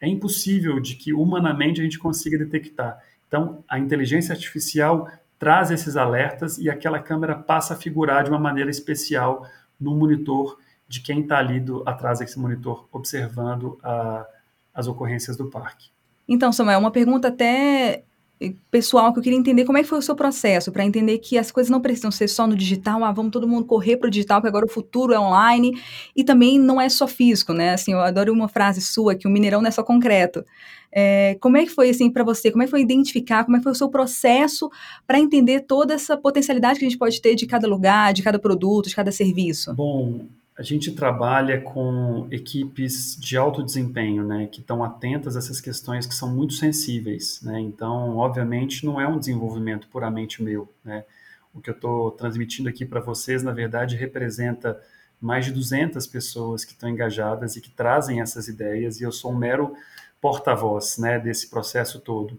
É 0.00 0.08
impossível 0.08 0.80
de 0.80 0.96
que 0.96 1.12
humanamente 1.12 1.80
a 1.80 1.84
gente 1.84 1.98
consiga 1.98 2.38
detectar. 2.38 3.02
Então, 3.28 3.62
a 3.68 3.78
inteligência 3.78 4.32
artificial 4.32 5.10
traz 5.38 5.70
esses 5.70 5.94
alertas 5.94 6.56
e 6.56 6.70
aquela 6.70 6.98
câmera 6.98 7.34
passa 7.34 7.74
a 7.74 7.76
figurar 7.76 8.24
de 8.24 8.30
uma 8.30 8.38
maneira 8.38 8.70
especial 8.70 9.46
no 9.78 9.94
monitor 9.94 10.58
de 10.88 11.00
quem 11.00 11.20
está 11.20 11.38
ali 11.38 11.60
do, 11.60 11.82
atrás 11.86 12.20
desse 12.20 12.38
monitor 12.38 12.88
observando 12.90 13.78
a, 13.82 14.26
as 14.72 14.86
ocorrências 14.86 15.36
do 15.36 15.50
parque. 15.50 15.90
Então, 16.26 16.50
Samuel, 16.50 16.78
uma 16.78 16.90
pergunta 16.90 17.28
até 17.28 18.04
pessoal 18.70 19.12
que 19.12 19.18
eu 19.18 19.22
queria 19.22 19.38
entender 19.38 19.64
como 19.64 19.78
é 19.78 19.82
que 19.82 19.88
foi 19.88 19.98
o 19.98 20.02
seu 20.02 20.14
processo 20.14 20.72
para 20.72 20.84
entender 20.84 21.18
que 21.18 21.38
as 21.38 21.50
coisas 21.50 21.70
não 21.70 21.80
precisam 21.80 22.10
ser 22.10 22.28
só 22.28 22.46
no 22.46 22.56
digital, 22.56 23.04
ah, 23.04 23.12
vamos 23.12 23.30
todo 23.30 23.46
mundo 23.46 23.64
correr 23.64 23.96
para 23.96 24.08
o 24.08 24.10
digital, 24.10 24.40
porque 24.40 24.48
agora 24.48 24.66
o 24.66 24.68
futuro 24.68 25.12
é 25.12 25.18
online, 25.18 25.72
e 26.14 26.24
também 26.24 26.58
não 26.58 26.80
é 26.80 26.88
só 26.88 27.06
físico, 27.06 27.52
né? 27.52 27.74
Assim, 27.74 27.92
eu 27.92 28.00
adoro 28.00 28.32
uma 28.32 28.48
frase 28.48 28.80
sua 28.80 29.14
que 29.14 29.26
o 29.26 29.30
Mineirão 29.30 29.60
não 29.60 29.68
é 29.68 29.70
só 29.70 29.82
concreto. 29.82 30.44
É, 30.92 31.36
como 31.40 31.56
é 31.56 31.64
que 31.64 31.70
foi 31.70 31.90
assim 31.90 32.10
para 32.10 32.22
você? 32.22 32.50
Como 32.50 32.62
é 32.62 32.66
que 32.66 32.70
foi 32.70 32.80
identificar? 32.80 33.44
Como 33.44 33.56
é 33.56 33.60
que 33.60 33.64
foi 33.64 33.72
o 33.72 33.76
seu 33.76 33.88
processo 33.88 34.70
para 35.06 35.18
entender 35.18 35.62
toda 35.62 35.94
essa 35.94 36.16
potencialidade 36.16 36.78
que 36.78 36.84
a 36.84 36.88
gente 36.88 36.98
pode 36.98 37.20
ter 37.20 37.34
de 37.34 37.46
cada 37.46 37.66
lugar, 37.66 38.12
de 38.12 38.22
cada 38.22 38.38
produto, 38.38 38.88
de 38.88 38.94
cada 38.94 39.10
serviço? 39.10 39.74
Bom, 39.74 40.26
a 40.56 40.62
gente 40.62 40.92
trabalha 40.92 41.60
com 41.60 42.28
equipes 42.30 43.16
de 43.16 43.36
alto 43.36 43.62
desempenho, 43.62 44.24
né, 44.24 44.46
que 44.46 44.60
estão 44.60 44.84
atentas 44.84 45.34
a 45.34 45.40
essas 45.40 45.60
questões 45.60 46.06
que 46.06 46.14
são 46.14 46.32
muito 46.32 46.54
sensíveis, 46.54 47.40
né. 47.42 47.58
Então, 47.60 48.16
obviamente, 48.16 48.86
não 48.86 49.00
é 49.00 49.08
um 49.08 49.18
desenvolvimento 49.18 49.88
puramente 49.88 50.42
meu, 50.42 50.72
né. 50.84 51.04
O 51.52 51.60
que 51.60 51.70
eu 51.70 51.74
estou 51.74 52.10
transmitindo 52.12 52.68
aqui 52.68 52.84
para 52.84 53.00
vocês, 53.00 53.42
na 53.42 53.52
verdade, 53.52 53.96
representa 53.96 54.80
mais 55.20 55.44
de 55.44 55.52
200 55.52 56.06
pessoas 56.06 56.64
que 56.64 56.72
estão 56.72 56.88
engajadas 56.88 57.56
e 57.56 57.60
que 57.60 57.70
trazem 57.70 58.20
essas 58.20 58.46
ideias, 58.48 59.00
e 59.00 59.04
eu 59.04 59.12
sou 59.12 59.32
um 59.32 59.36
mero 59.36 59.74
porta-voz, 60.20 60.98
né, 60.98 61.18
desse 61.18 61.50
processo 61.50 62.00
todo. 62.00 62.38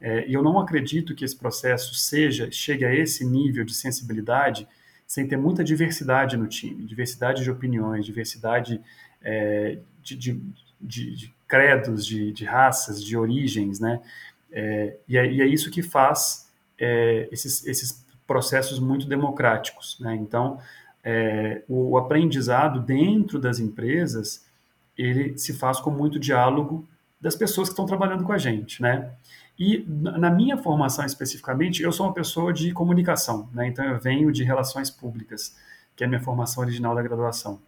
É, 0.00 0.28
e 0.28 0.34
eu 0.34 0.42
não 0.42 0.58
acredito 0.58 1.14
que 1.14 1.24
esse 1.24 1.36
processo 1.36 1.94
seja 1.94 2.50
chegue 2.50 2.84
a 2.84 2.92
esse 2.92 3.24
nível 3.24 3.64
de 3.64 3.72
sensibilidade 3.72 4.66
sem 5.12 5.28
ter 5.28 5.36
muita 5.36 5.62
diversidade 5.62 6.38
no 6.38 6.46
time, 6.46 6.86
diversidade 6.86 7.42
de 7.42 7.50
opiniões, 7.50 8.06
diversidade 8.06 8.80
é, 9.22 9.76
de, 10.02 10.16
de, 10.16 10.42
de, 10.80 11.14
de, 11.14 11.34
credos, 11.46 12.06
de, 12.06 12.44
raças, 12.46 13.04
de 13.04 13.14
origens, 13.14 13.78
né? 13.78 14.00
É, 14.50 14.96
e, 15.06 15.18
é, 15.18 15.30
e, 15.30 15.42
é, 15.42 15.46
isso 15.46 15.70
que 15.70 15.82
faz 15.82 16.50
é, 16.78 17.28
esses, 17.30 17.66
esses 17.66 18.02
processos 18.26 18.78
muito 18.78 19.06
democráticos, 19.06 19.98
né? 20.00 20.14
Então, 20.14 20.58
é, 21.04 21.60
o, 21.68 21.90
o 21.90 21.98
aprendizado 21.98 22.80
dentro 22.80 23.38
das 23.38 23.58
empresas 23.58 24.46
ele 24.96 25.36
se 25.36 25.52
faz 25.52 25.78
com 25.78 25.90
muito 25.90 26.18
diálogo 26.18 26.88
das 27.22 27.36
pessoas 27.36 27.68
que 27.68 27.72
estão 27.72 27.86
trabalhando 27.86 28.24
com 28.24 28.32
a 28.32 28.38
gente, 28.38 28.82
né? 28.82 29.12
E 29.56 29.86
na 29.88 30.28
minha 30.28 30.58
formação 30.58 31.06
especificamente, 31.06 31.82
eu 31.82 31.92
sou 31.92 32.06
uma 32.06 32.12
pessoa 32.12 32.52
de 32.52 32.72
comunicação, 32.72 33.48
né? 33.52 33.68
então 33.68 33.84
eu 33.84 34.00
venho 34.00 34.32
de 34.32 34.42
relações 34.42 34.90
públicas, 34.90 35.56
que 35.94 36.02
é 36.02 36.06
a 36.06 36.08
minha 36.08 36.20
formação 36.20 36.64
original 36.64 36.94
da 36.94 37.02
graduação. 37.02 37.60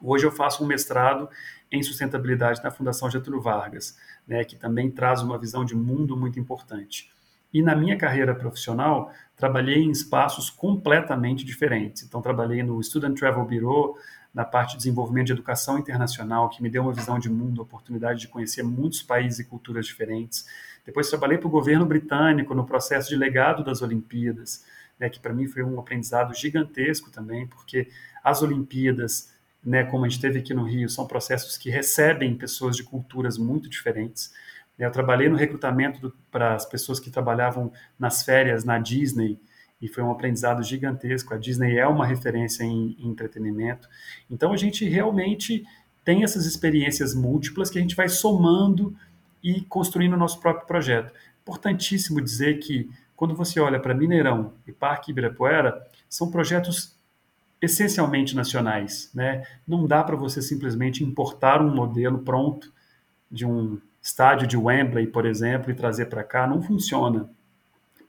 Hoje 0.00 0.24
eu 0.24 0.30
faço 0.30 0.62
um 0.62 0.66
mestrado 0.66 1.28
em 1.72 1.82
sustentabilidade 1.82 2.62
na 2.62 2.70
Fundação 2.70 3.10
Getúlio 3.10 3.40
Vargas, 3.40 3.98
né, 4.26 4.44
que 4.44 4.54
também 4.54 4.90
traz 4.90 5.22
uma 5.22 5.36
visão 5.36 5.64
de 5.64 5.74
mundo 5.74 6.16
muito 6.16 6.38
importante. 6.38 7.10
E 7.52 7.62
na 7.62 7.74
minha 7.74 7.96
carreira 7.96 8.34
profissional, 8.34 9.10
trabalhei 9.38 9.84
em 9.84 9.90
espaços 9.90 10.50
completamente 10.50 11.44
diferentes. 11.44 12.02
Então, 12.02 12.20
trabalhei 12.20 12.62
no 12.62 12.82
Student 12.82 13.16
Travel 13.16 13.44
Bureau, 13.44 13.96
na 14.34 14.44
parte 14.44 14.72
de 14.72 14.78
desenvolvimento 14.78 15.26
de 15.26 15.32
educação 15.32 15.78
internacional, 15.78 16.50
que 16.50 16.62
me 16.62 16.68
deu 16.68 16.82
uma 16.82 16.92
visão 16.92 17.18
de 17.18 17.30
mundo, 17.30 17.62
oportunidade 17.62 18.20
de 18.20 18.28
conhecer 18.28 18.62
muitos 18.62 19.00
países 19.00 19.38
e 19.38 19.44
culturas 19.44 19.86
diferentes. 19.86 20.44
Depois 20.84 21.08
trabalhei 21.08 21.38
para 21.38 21.46
o 21.46 21.50
governo 21.50 21.86
britânico 21.86 22.54
no 22.54 22.66
processo 22.66 23.08
de 23.08 23.16
legado 23.16 23.64
das 23.64 23.80
Olimpíadas, 23.80 24.64
né, 24.98 25.08
que 25.08 25.20
para 25.20 25.32
mim 25.32 25.46
foi 25.46 25.62
um 25.62 25.78
aprendizado 25.78 26.34
gigantesco 26.34 27.10
também, 27.10 27.46
porque 27.46 27.88
as 28.22 28.42
Olimpíadas, 28.42 29.32
né, 29.64 29.84
como 29.84 30.04
a 30.04 30.08
gente 30.08 30.20
teve 30.20 30.40
aqui 30.40 30.52
no 30.52 30.64
Rio, 30.64 30.88
são 30.88 31.06
processos 31.06 31.56
que 31.56 31.70
recebem 31.70 32.36
pessoas 32.36 32.76
de 32.76 32.82
culturas 32.82 33.38
muito 33.38 33.68
diferentes. 33.68 34.32
Eu 34.78 34.90
trabalhei 34.92 35.28
no 35.28 35.36
recrutamento 35.36 36.14
para 36.30 36.54
as 36.54 36.64
pessoas 36.64 37.00
que 37.00 37.10
trabalhavam 37.10 37.72
nas 37.98 38.22
férias 38.22 38.64
na 38.64 38.78
Disney, 38.78 39.40
e 39.80 39.88
foi 39.88 40.02
um 40.02 40.10
aprendizado 40.10 40.62
gigantesco. 40.62 41.32
A 41.32 41.38
Disney 41.38 41.76
é 41.76 41.86
uma 41.86 42.06
referência 42.06 42.64
em, 42.64 42.96
em, 42.98 43.08
entretenimento. 43.08 43.88
Então 44.30 44.52
a 44.52 44.56
gente 44.56 44.88
realmente 44.88 45.64
tem 46.04 46.24
essas 46.24 46.46
experiências 46.46 47.14
múltiplas 47.14 47.70
que 47.70 47.78
a 47.78 47.80
gente 47.80 47.94
vai 47.94 48.08
somando 48.08 48.94
e 49.42 49.60
construindo 49.62 50.14
o 50.14 50.16
nosso 50.16 50.40
próprio 50.40 50.66
projeto. 50.66 51.12
Importantíssimo 51.42 52.20
dizer 52.20 52.58
que 52.58 52.90
quando 53.14 53.34
você 53.34 53.60
olha 53.60 53.80
para 53.80 53.94
Mineirão 53.94 54.52
e 54.66 54.72
Parque 54.72 55.10
Ibirapuera, 55.10 55.86
são 56.08 56.30
projetos 56.30 56.96
essencialmente 57.60 58.34
nacionais. 58.34 59.10
Né? 59.14 59.44
Não 59.66 59.86
dá 59.86 60.02
para 60.02 60.16
você 60.16 60.40
simplesmente 60.40 61.04
importar 61.04 61.60
um 61.60 61.74
modelo 61.74 62.18
pronto 62.18 62.72
de 63.30 63.44
um 63.44 63.80
estádio 64.08 64.46
de 64.46 64.56
Wembley, 64.56 65.06
por 65.06 65.26
exemplo, 65.26 65.70
e 65.70 65.74
trazer 65.74 66.06
para 66.06 66.24
cá. 66.24 66.46
Não 66.46 66.62
funciona. 66.62 67.28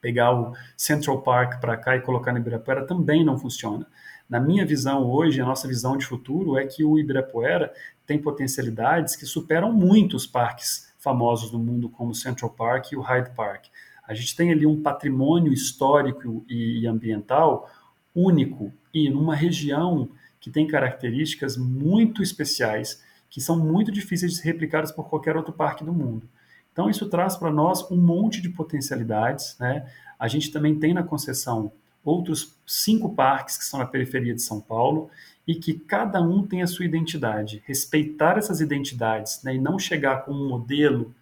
Pegar 0.00 0.32
o 0.32 0.54
Central 0.74 1.20
Park 1.20 1.60
para 1.60 1.76
cá 1.76 1.94
e 1.94 2.00
colocar 2.00 2.32
no 2.32 2.38
Ibirapuera 2.38 2.86
também 2.86 3.22
não 3.22 3.38
funciona. 3.38 3.86
Na 4.26 4.40
minha 4.40 4.64
visão 4.64 5.04
hoje, 5.04 5.42
a 5.42 5.44
nossa 5.44 5.68
visão 5.68 5.98
de 5.98 6.06
futuro 6.06 6.56
é 6.56 6.64
que 6.64 6.82
o 6.82 6.98
Ibirapuera 6.98 7.70
tem 8.06 8.18
potencialidades 8.18 9.14
que 9.14 9.26
superam 9.26 9.72
muito 9.72 10.16
os 10.16 10.26
parques 10.26 10.90
famosos 10.98 11.50
do 11.50 11.58
mundo, 11.58 11.90
como 11.90 12.12
o 12.12 12.14
Central 12.14 12.50
Park 12.50 12.92
e 12.92 12.96
o 12.96 13.02
Hyde 13.02 13.30
Park. 13.36 13.66
A 14.08 14.14
gente 14.14 14.34
tem 14.34 14.50
ali 14.50 14.64
um 14.64 14.82
patrimônio 14.82 15.52
histórico 15.52 16.44
e 16.48 16.86
ambiental 16.86 17.70
único 18.14 18.72
e 18.92 19.10
numa 19.10 19.36
região 19.36 20.08
que 20.40 20.50
tem 20.50 20.66
características 20.66 21.58
muito 21.58 22.22
especiais, 22.22 23.02
que 23.30 23.40
são 23.40 23.58
muito 23.58 23.92
difíceis 23.92 24.32
de 24.32 24.38
ser 24.38 24.48
replicadas 24.48 24.90
por 24.90 25.08
qualquer 25.08 25.36
outro 25.36 25.52
parque 25.52 25.84
do 25.84 25.92
mundo. 25.92 26.28
Então, 26.72 26.90
isso 26.90 27.08
traz 27.08 27.36
para 27.36 27.50
nós 27.50 27.88
um 27.90 27.96
monte 27.96 28.42
de 28.42 28.48
potencialidades. 28.48 29.56
Né? 29.58 29.88
A 30.18 30.28
gente 30.28 30.50
também 30.50 30.78
tem 30.78 30.92
na 30.92 31.02
concessão 31.02 31.72
outros 32.04 32.56
cinco 32.66 33.14
parques 33.14 33.56
que 33.56 33.64
são 33.64 33.78
na 33.78 33.86
periferia 33.86 34.34
de 34.34 34.42
São 34.42 34.60
Paulo 34.60 35.10
e 35.46 35.54
que 35.54 35.74
cada 35.74 36.20
um 36.20 36.46
tem 36.46 36.62
a 36.62 36.66
sua 36.66 36.84
identidade. 36.84 37.62
Respeitar 37.66 38.36
essas 38.38 38.60
identidades 38.60 39.42
né? 39.42 39.54
e 39.54 39.58
não 39.58 39.78
chegar 39.78 40.24
com 40.24 40.32
um 40.32 40.48
modelo, 40.48 41.14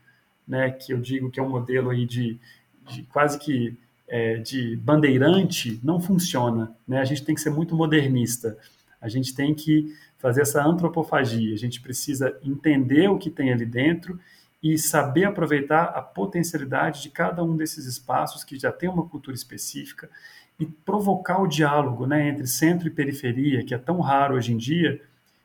né, 0.47 0.71
que 0.71 0.93
eu 0.93 0.99
digo 1.01 1.31
que 1.31 1.39
é 1.39 1.43
um 1.43 1.49
modelo 1.49 1.91
aí 1.91 2.07
de, 2.07 2.39
de 2.87 3.03
quase 3.05 3.39
que 3.39 3.77
é, 4.07 4.37
de 4.37 4.77
bandeirante 4.77 5.79
não 5.83 6.01
funciona. 6.01 6.75
Né? 6.87 7.01
A 7.01 7.05
gente 7.05 7.25
tem 7.25 7.35
que 7.35 7.41
ser 7.41 7.51
muito 7.51 7.75
modernista. 7.75 8.57
A 9.01 9.09
gente 9.09 9.35
tem 9.35 9.55
que 9.55 9.95
fazer 10.19 10.43
essa 10.43 10.63
antropofagia. 10.65 11.55
A 11.55 11.59
gente 11.59 11.81
precisa 11.81 12.37
entender 12.43 13.09
o 13.09 13.19
que 13.19 13.31
tem 13.31 13.53
ali 13.53 13.65
dentro 13.65 14.19
e 14.63 14.77
saber 14.77 15.25
aproveitar 15.25 15.85
a 15.85 16.03
potencialidade 16.03 17.03
de 17.03 17.11
cada 17.11 17.45
um 17.45 17.57
desses 17.57 17.87
espaços 17.87 18.43
que 18.43 18.59
já 18.59 18.73
tem 18.73 18.89
uma 18.89 19.09
cultura 19.09 19.37
específica 19.37 20.11
e 20.59 20.67
provocar 20.67 21.41
o 21.41 21.47
diálogo 21.47 22.07
né, 22.07 22.29
entre 22.29 22.47
centro 22.47 22.89
e 22.89 22.91
periferia, 22.91 23.65
que 23.65 23.73
é 23.73 23.79
tão 23.79 24.01
raro 24.01 24.35
hoje 24.35 24.53
em 24.53 24.57
dia, 24.57 25.01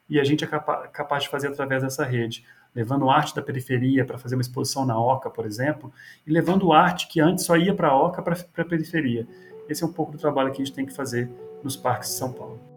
e 0.10 0.20
a 0.20 0.24
gente 0.24 0.44
é 0.44 0.48
capa 0.48 0.88
capaz 0.88 1.24
de 1.24 1.30
fazer 1.30 1.48
através 1.48 1.84
dessa 1.84 2.04
rede 2.04 2.44
levando 2.76 3.10
arte 3.10 3.36
da 3.36 3.42
periferia 3.42 4.04
para 4.04 4.18
fazer 4.18 4.36
uma 4.36 4.42
exposição 4.42 4.86
na 4.86 5.00
Oca, 5.00 5.30
por 5.30 5.46
exemplo, 5.46 5.94
e 6.26 6.32
levando 6.32 6.74
arte 6.74 7.08
que 7.08 7.22
antes 7.22 7.46
só 7.46 7.56
ia 7.56 7.74
para 7.74 7.90
a 7.90 7.96
Oca 7.96 8.22
para 8.22 8.36
a 8.58 8.66
periferia. 8.66 9.28
Esse 9.70 9.84
é 9.84 9.88
um 9.88 9.94
pouco 9.94 10.12
do 10.12 10.18
trabalho 10.18 10.52
que 10.52 10.62
a 10.62 10.66
gente 10.66 10.74
tem 10.74 10.86
que 10.86 10.94
fazer 10.94 11.30
nos 11.64 11.78
parques 11.78 12.10
de 12.10 12.16
São 12.16 12.34
Paulo. 12.34 12.73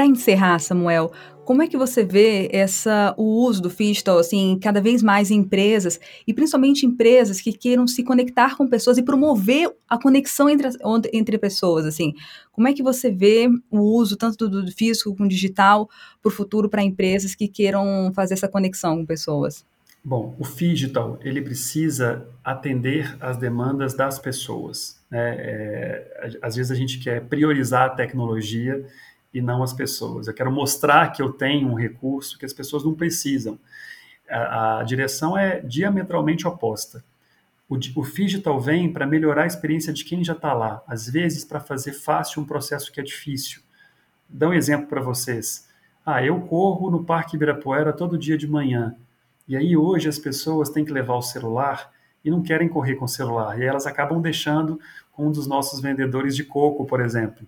Para 0.00 0.06
encerrar, 0.06 0.58
Samuel, 0.60 1.12
como 1.44 1.60
é 1.60 1.66
que 1.66 1.76
você 1.76 2.02
vê 2.02 2.48
essa, 2.54 3.14
o 3.18 3.44
uso 3.44 3.60
do 3.60 3.68
Fisto 3.68 4.10
assim, 4.12 4.58
cada 4.58 4.80
vez 4.80 5.02
mais 5.02 5.30
em 5.30 5.40
empresas, 5.40 6.00
e 6.26 6.32
principalmente 6.32 6.86
empresas 6.86 7.38
que 7.38 7.52
queiram 7.52 7.86
se 7.86 8.02
conectar 8.02 8.56
com 8.56 8.66
pessoas 8.66 8.96
e 8.96 9.02
promover 9.02 9.70
a 9.86 10.00
conexão 10.00 10.48
entre, 10.48 10.70
entre 11.12 11.36
pessoas? 11.36 11.84
Assim, 11.84 12.14
como 12.50 12.66
é 12.66 12.72
que 12.72 12.82
você 12.82 13.10
vê 13.10 13.46
o 13.70 13.78
uso 13.78 14.16
tanto 14.16 14.48
do, 14.48 14.64
do 14.64 14.72
físico 14.72 15.14
como 15.14 15.28
digital 15.28 15.86
para 16.22 16.30
o 16.30 16.32
futuro 16.32 16.66
para 16.66 16.82
empresas 16.82 17.34
que 17.34 17.46
queiram 17.46 18.10
fazer 18.14 18.32
essa 18.32 18.48
conexão 18.48 18.96
com 18.96 19.04
pessoas? 19.04 19.66
Bom, 20.02 20.34
o 20.38 20.44
Digital 20.44 21.18
ele 21.22 21.42
precisa 21.42 22.26
atender 22.42 23.18
às 23.20 23.36
demandas 23.36 23.92
das 23.92 24.18
pessoas. 24.18 24.98
Né? 25.10 25.36
É, 25.38 26.38
às 26.40 26.56
vezes 26.56 26.72
a 26.72 26.74
gente 26.74 26.98
quer 27.00 27.20
priorizar 27.20 27.82
a 27.82 27.90
tecnologia 27.90 28.82
e 29.32 29.40
não 29.40 29.62
as 29.62 29.72
pessoas. 29.72 30.26
Eu 30.26 30.34
quero 30.34 30.50
mostrar 30.50 31.12
que 31.12 31.22
eu 31.22 31.32
tenho 31.32 31.68
um 31.68 31.74
recurso 31.74 32.38
que 32.38 32.44
as 32.44 32.52
pessoas 32.52 32.84
não 32.84 32.94
precisam. 32.94 33.58
A, 34.28 34.80
a 34.80 34.82
direção 34.82 35.36
é 35.36 35.60
diametralmente 35.60 36.46
oposta. 36.46 37.04
O, 37.68 37.76
o 37.76 38.04
Digital 38.04 38.60
vem 38.60 38.92
para 38.92 39.06
melhorar 39.06 39.44
a 39.44 39.46
experiência 39.46 39.92
de 39.92 40.04
quem 40.04 40.24
já 40.24 40.32
está 40.32 40.52
lá, 40.52 40.82
às 40.86 41.08
vezes 41.08 41.44
para 41.44 41.60
fazer 41.60 41.92
fácil 41.92 42.42
um 42.42 42.44
processo 42.44 42.90
que 42.90 43.00
é 43.00 43.02
difícil. 43.02 43.62
Dá 44.28 44.48
um 44.48 44.52
exemplo 44.52 44.88
para 44.88 45.00
vocês. 45.00 45.68
Ah, 46.04 46.24
eu 46.24 46.40
corro 46.40 46.90
no 46.90 47.04
Parque 47.04 47.36
Ibirapuera 47.36 47.92
todo 47.92 48.18
dia 48.18 48.36
de 48.36 48.48
manhã. 48.48 48.96
E 49.46 49.56
aí 49.56 49.76
hoje 49.76 50.08
as 50.08 50.18
pessoas 50.18 50.70
têm 50.70 50.84
que 50.84 50.92
levar 50.92 51.14
o 51.14 51.22
celular 51.22 51.92
e 52.24 52.30
não 52.30 52.42
querem 52.42 52.68
correr 52.68 52.96
com 52.96 53.04
o 53.04 53.08
celular. 53.08 53.58
E 53.60 53.64
elas 53.64 53.86
acabam 53.86 54.20
deixando 54.20 54.80
com 55.12 55.28
um 55.28 55.32
dos 55.32 55.46
nossos 55.46 55.80
vendedores 55.80 56.34
de 56.34 56.44
coco, 56.44 56.84
por 56.84 57.00
exemplo. 57.00 57.46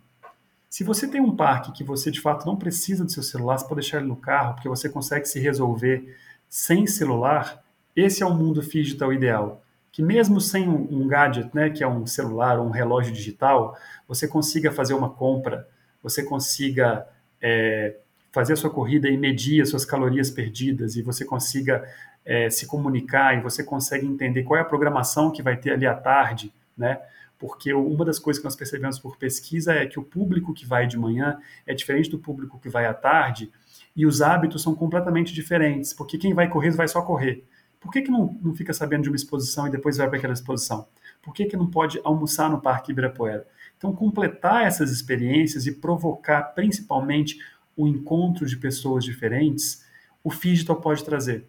Se 0.72 0.82
você 0.82 1.06
tem 1.06 1.20
um 1.20 1.36
parque 1.36 1.70
que 1.70 1.84
você 1.84 2.10
de 2.10 2.18
fato 2.18 2.46
não 2.46 2.56
precisa 2.56 3.04
do 3.04 3.12
seu 3.12 3.22
celular, 3.22 3.58
você 3.58 3.68
pode 3.68 3.82
deixar 3.82 3.98
ele 3.98 4.06
no 4.06 4.16
carro, 4.16 4.54
porque 4.54 4.70
você 4.70 4.88
consegue 4.88 5.28
se 5.28 5.38
resolver 5.38 6.16
sem 6.48 6.86
celular, 6.86 7.62
esse 7.94 8.22
é 8.22 8.26
o 8.26 8.32
mundo 8.32 8.62
digital 8.62 9.12
ideal. 9.12 9.62
Que 9.92 10.00
mesmo 10.00 10.40
sem 10.40 10.66
um, 10.66 11.06
gadget, 11.06 11.50
né, 11.54 11.68
que 11.68 11.84
é 11.84 11.86
um 11.86 12.06
celular 12.06 12.58
ou 12.58 12.66
um 12.66 12.70
relógio 12.70 13.12
digital, 13.12 13.76
você 14.08 14.26
consiga 14.26 14.72
fazer 14.72 14.94
uma 14.94 15.10
compra, 15.10 15.68
você 16.02 16.22
consiga 16.22 17.06
é, 17.38 17.96
fazer 18.32 18.54
a 18.54 18.56
sua 18.56 18.70
corrida 18.70 19.10
e 19.10 19.18
medir 19.18 19.60
as 19.60 19.68
suas 19.68 19.84
calorias 19.84 20.30
perdidas, 20.30 20.96
e 20.96 21.02
você 21.02 21.22
consiga 21.22 21.86
é, 22.24 22.48
se 22.48 22.66
comunicar, 22.66 23.36
e 23.36 23.42
você 23.42 23.62
consegue 23.62 24.06
entender 24.06 24.42
qual 24.42 24.56
é 24.56 24.62
a 24.62 24.64
programação 24.64 25.30
que 25.30 25.42
vai 25.42 25.54
ter 25.54 25.72
ali 25.72 25.86
à 25.86 25.94
tarde, 25.94 26.50
né? 26.74 26.98
Porque 27.42 27.74
uma 27.74 28.04
das 28.04 28.20
coisas 28.20 28.40
que 28.40 28.44
nós 28.44 28.54
percebemos 28.54 29.00
por 29.00 29.16
pesquisa 29.16 29.72
é 29.72 29.84
que 29.84 29.98
o 29.98 30.04
público 30.04 30.54
que 30.54 30.64
vai 30.64 30.86
de 30.86 30.96
manhã 30.96 31.40
é 31.66 31.74
diferente 31.74 32.08
do 32.08 32.16
público 32.16 32.56
que 32.60 32.68
vai 32.68 32.86
à 32.86 32.94
tarde 32.94 33.50
e 33.96 34.06
os 34.06 34.22
hábitos 34.22 34.62
são 34.62 34.76
completamente 34.76 35.34
diferentes, 35.34 35.92
porque 35.92 36.16
quem 36.16 36.32
vai 36.34 36.48
correr 36.48 36.70
vai 36.70 36.86
só 36.86 37.02
correr. 37.02 37.44
Por 37.80 37.90
que, 37.90 38.02
que 38.02 38.12
não, 38.12 38.38
não 38.40 38.54
fica 38.54 38.72
sabendo 38.72 39.02
de 39.02 39.08
uma 39.08 39.16
exposição 39.16 39.66
e 39.66 39.72
depois 39.72 39.96
vai 39.96 40.08
para 40.08 40.18
aquela 40.18 40.32
exposição? 40.32 40.86
Por 41.20 41.34
que, 41.34 41.46
que 41.46 41.56
não 41.56 41.68
pode 41.68 42.00
almoçar 42.04 42.48
no 42.48 42.60
Parque 42.60 42.92
Ibirapuera? 42.92 43.44
Então, 43.76 43.92
completar 43.92 44.64
essas 44.64 44.92
experiências 44.92 45.66
e 45.66 45.72
provocar 45.72 46.42
principalmente 46.54 47.40
o 47.76 47.88
encontro 47.88 48.46
de 48.46 48.56
pessoas 48.56 49.02
diferentes, 49.02 49.84
o 50.22 50.30
digital 50.32 50.76
pode 50.76 51.02
trazer 51.02 51.48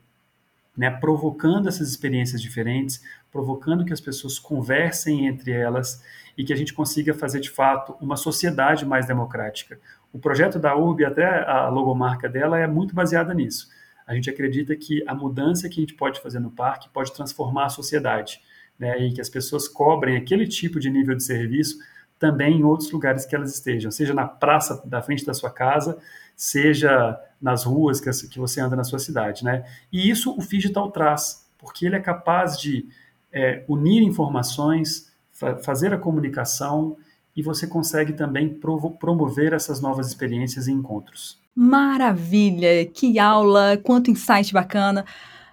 né, 0.76 0.90
provocando 0.90 1.68
essas 1.68 1.90
experiências 1.90 2.42
diferentes, 2.42 3.04
provocando 3.32 3.86
que 3.86 3.94
as 3.94 4.02
pessoas 4.02 4.40
conversem 4.40 5.28
entre 5.28 5.52
elas 5.52 6.04
e 6.38 6.44
que 6.44 6.52
a 6.52 6.56
gente 6.56 6.74
consiga 6.74 7.14
fazer 7.14 7.40
de 7.40 7.50
fato 7.50 7.96
uma 8.02 8.16
sociedade 8.16 8.86
mais 8.86 9.06
democrática. 9.06 9.80
O 10.12 10.20
projeto 10.20 10.60
da 10.60 10.76
URB, 10.76 11.06
até 11.06 11.26
a 11.48 11.70
logomarca 11.70 12.28
dela, 12.28 12.60
é 12.60 12.68
muito 12.68 12.94
baseada 12.94 13.34
nisso. 13.34 13.70
A 14.06 14.14
gente 14.14 14.30
acredita 14.30 14.76
que 14.76 15.04
a 15.08 15.16
mudança 15.16 15.70
que 15.70 15.80
a 15.80 15.82
gente 15.82 15.94
pode 15.94 16.20
fazer 16.22 16.40
no 16.40 16.52
parque 16.52 16.90
pode 16.90 17.14
transformar 17.14 17.66
a 17.66 17.70
sociedade, 17.70 18.42
né, 18.78 19.00
e 19.00 19.14
que 19.14 19.22
as 19.22 19.30
pessoas 19.30 19.68
cobrem 19.68 20.18
aquele 20.18 20.48
tipo 20.48 20.80
de 20.80 20.90
nível 20.90 21.16
de 21.16 21.24
serviço 21.24 21.78
também 22.24 22.62
em 22.62 22.64
outros 22.64 22.90
lugares 22.90 23.26
que 23.26 23.36
elas 23.36 23.54
estejam, 23.54 23.92
seja 23.92 24.14
na 24.14 24.26
praça 24.26 24.82
da 24.86 25.02
frente 25.02 25.26
da 25.26 25.34
sua 25.34 25.50
casa, 25.50 25.98
seja 26.38 27.20
nas 27.42 27.66
ruas 27.66 28.00
que, 28.00 28.40
você 28.40 28.62
anda 28.62 28.78
na 28.78 28.86
sua 28.86 28.98
cidade, 28.98 29.44
né? 29.44 29.66
E 29.92 30.10
isso 30.10 30.34
o 30.34 30.40
Digital 30.40 30.90
traz, 30.90 31.46
porque 31.58 31.86
ele 31.86 31.98
é 31.98 32.00
capaz 32.00 32.58
de 32.58 32.88
é, 33.30 33.66
unir 33.68 34.02
informações, 34.04 35.12
fa 35.34 35.58
fazer 35.58 35.94
a 35.94 35.98
comunicação 35.98 36.96
e 37.36 37.44
você 37.44 37.68
consegue 37.68 38.14
também 38.14 38.48
promover 38.48 39.52
essas 39.52 39.82
novas 39.82 40.08
experiências 40.08 40.68
e 40.68 40.72
encontros. 40.72 41.42
Maravilha! 41.54 42.86
Que 42.86 43.20
aula! 43.20 43.78
Quanto 43.84 44.10
insight 44.10 44.54
bacana! 44.54 45.04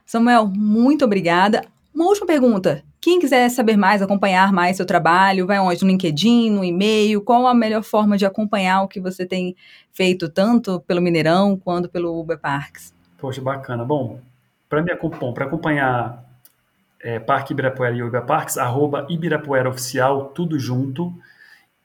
Samuel, 0.06 0.46
muito 0.46 1.04
obrigada. 1.04 1.64
Uma 1.94 2.07
última 2.07 2.26
pergunta. 2.26 2.83
Quem 3.00 3.18
quiser 3.18 3.48
saber 3.48 3.76
mais, 3.76 4.03
acompanhar 4.03 4.53
mais 4.53 4.76
seu 4.76 4.87
trabalho, 4.87 5.46
vai 5.46 5.59
onde? 5.59 5.83
No 5.83 5.88
LinkedIn, 5.88 6.50
no 6.50 6.64
e-mail? 6.64 7.22
Qual 7.22 7.46
a 7.46 7.55
melhor 7.55 7.83
forma 7.83 8.16
de 8.16 8.26
acompanhar 8.26 8.83
o 8.83 8.88
que 8.88 9.00
você 9.00 9.24
tem 9.26 9.57
feito, 9.92 10.29
tanto 10.29 10.81
pelo 10.81 11.00
Mineirão 11.00 11.57
quanto 11.57 11.88
pelo 11.88 12.18
Uber 12.18 12.38
Parks? 12.38 12.94
Poxa, 13.18 13.40
bacana. 13.40 13.85
Bom, 13.85 14.20
para 14.68 14.83
me 14.83 14.92
acompanhar 14.92 16.24
é, 17.03 17.18
Parque 17.18 17.53
Ibirapuera 17.53 17.96
e 17.96 18.03
Uber 18.03 18.24
Parks, 18.24 18.59
arroba 18.59 19.07
Ibirapuera 19.09 19.68
Oficial, 19.68 20.26
tudo 20.26 20.59
junto, 20.59 21.12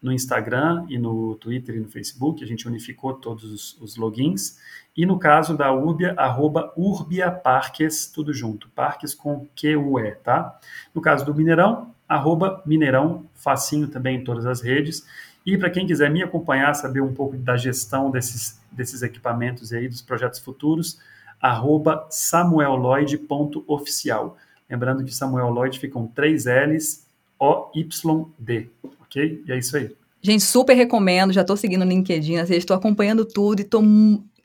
no 0.02 0.12
Instagram 0.12 0.86
e 0.90 0.98
no 0.98 1.36
Twitter 1.36 1.76
e 1.76 1.80
no 1.80 1.88
Facebook, 1.88 2.44
a 2.44 2.48
gente 2.48 2.68
unificou 2.68 3.14
todos 3.14 3.44
os, 3.44 3.80
os 3.82 3.96
logins. 3.96 4.60
E 4.96 5.06
no 5.06 5.20
caso 5.20 5.58
da 5.58 5.74
Urbia, 5.74 6.14
arroba 6.18 6.72
Urbia 6.78 7.32
Parques, 7.32 8.08
tudo 8.08 8.34
junto, 8.34 8.70
Parques 8.70 9.14
com 9.14 9.48
Q-U-E, 9.56 10.12
tá? 10.16 10.60
No 10.94 11.02
caso 11.02 11.26
do 11.26 11.34
Mineirão, 11.34 11.94
arroba 12.08 12.62
Mineirão, 12.66 13.26
facinho 13.34 13.88
também 13.88 14.18
em 14.18 14.24
todas 14.24 14.46
as 14.46 14.62
redes. 14.62 15.06
E 15.46 15.58
para 15.58 15.70
quem 15.70 15.86
quiser 15.86 16.10
me 16.10 16.24
acompanhar, 16.24 16.74
saber 16.74 17.02
um 17.02 17.14
pouco 17.14 17.36
da 17.38 17.58
gestão 17.58 18.10
desses, 18.10 18.62
desses 18.72 19.02
equipamentos 19.02 19.74
aí, 19.74 19.86
dos 19.88 20.02
projetos 20.02 20.40
futuros, 20.40 21.00
arroba 21.42 22.08
samuelloyd.oficial. 22.10 24.38
Lembrando 24.70 25.04
que 25.04 25.14
Samuel 25.14 25.50
Lloyd 25.50 25.78
fica 25.80 25.94
com 25.94 26.08
três 26.08 26.46
L's, 26.46 27.06
O-Y-D, 27.40 28.70
E 29.16 29.52
é 29.52 29.58
isso 29.58 29.78
aí. 29.78 29.92
Gente, 30.22 30.44
super 30.44 30.74
recomendo, 30.74 31.32
já 31.32 31.42
estou 31.42 31.56
seguindo 31.56 31.84
o 31.84 31.88
LinkedIn, 31.88 32.34
estou 32.50 32.76
acompanhando 32.76 33.26
tudo 33.26 33.60
e 33.60 33.64
estou 33.64 33.84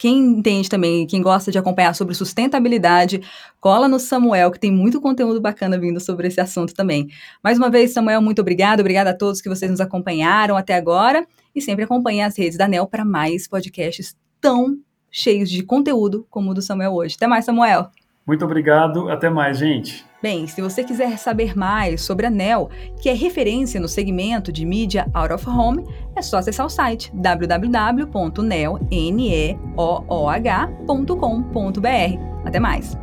quem 0.01 0.19
entende 0.19 0.67
também, 0.67 1.07
quem 1.07 1.21
gosta 1.21 1.53
de 1.53 1.59
acompanhar 1.59 1.95
sobre 1.95 2.15
sustentabilidade, 2.15 3.21
cola 3.61 3.87
no 3.87 4.01
Samuel, 4.01 4.51
que 4.51 4.59
tem 4.59 4.73
muito 4.73 4.99
conteúdo 4.99 5.43
bacana 5.43 5.79
vindo 5.79 6.01
sobre 6.01 6.27
esse 6.27 6.41
assunto 6.41 6.73
também. 6.73 7.11
Mais 7.45 7.59
uma 7.59 7.69
vez, 7.69 7.93
Samuel, 7.93 8.23
muito 8.23 8.41
obrigado. 8.41 8.81
Obrigada 8.81 9.11
a 9.11 9.15
todos 9.15 9.43
que 9.43 9.49
vocês 9.51 9.71
nos 9.71 9.79
acompanharam 9.79 10.57
até 10.57 10.75
agora. 10.75 11.27
E 11.55 11.61
sempre 11.61 11.85
acompanhem 11.85 12.25
as 12.25 12.39
redes 12.39 12.57
da 12.57 12.67
NEL 12.67 12.87
para 12.87 13.05
mais 13.05 13.47
podcasts 13.47 14.17
tão 14.41 14.79
cheios 15.11 15.51
de 15.51 15.63
conteúdo 15.63 16.27
como 16.31 16.53
o 16.53 16.55
do 16.55 16.63
Samuel 16.63 16.95
hoje. 16.95 17.17
Até 17.17 17.27
mais, 17.27 17.45
Samuel. 17.45 17.91
Muito 18.27 18.45
obrigado. 18.45 19.09
Até 19.09 19.29
mais, 19.29 19.59
gente. 19.59 20.05
Bem, 20.23 20.47
se 20.47 20.61
você 20.61 20.85
quiser 20.85 21.17
saber 21.19 21.57
mais 21.57 22.03
sobre 22.03 22.27
a 22.27 22.31
NEL, 22.31 22.69
que 23.01 23.09
é 23.09 23.15
referência 23.15 23.81
no 23.81 23.89
segmento 23.89 24.53
de 24.53 24.67
mídia 24.67 25.07
out 25.15 25.33
of 25.33 25.49
home, 25.49 25.85
é 26.15 26.21
só 26.21 26.37
acessar 26.37 26.67
o 26.67 26.71
site 26.71 27.11
www.neoh.com.br. 27.15 28.07
Até 32.45 32.61
mais! 32.61 32.99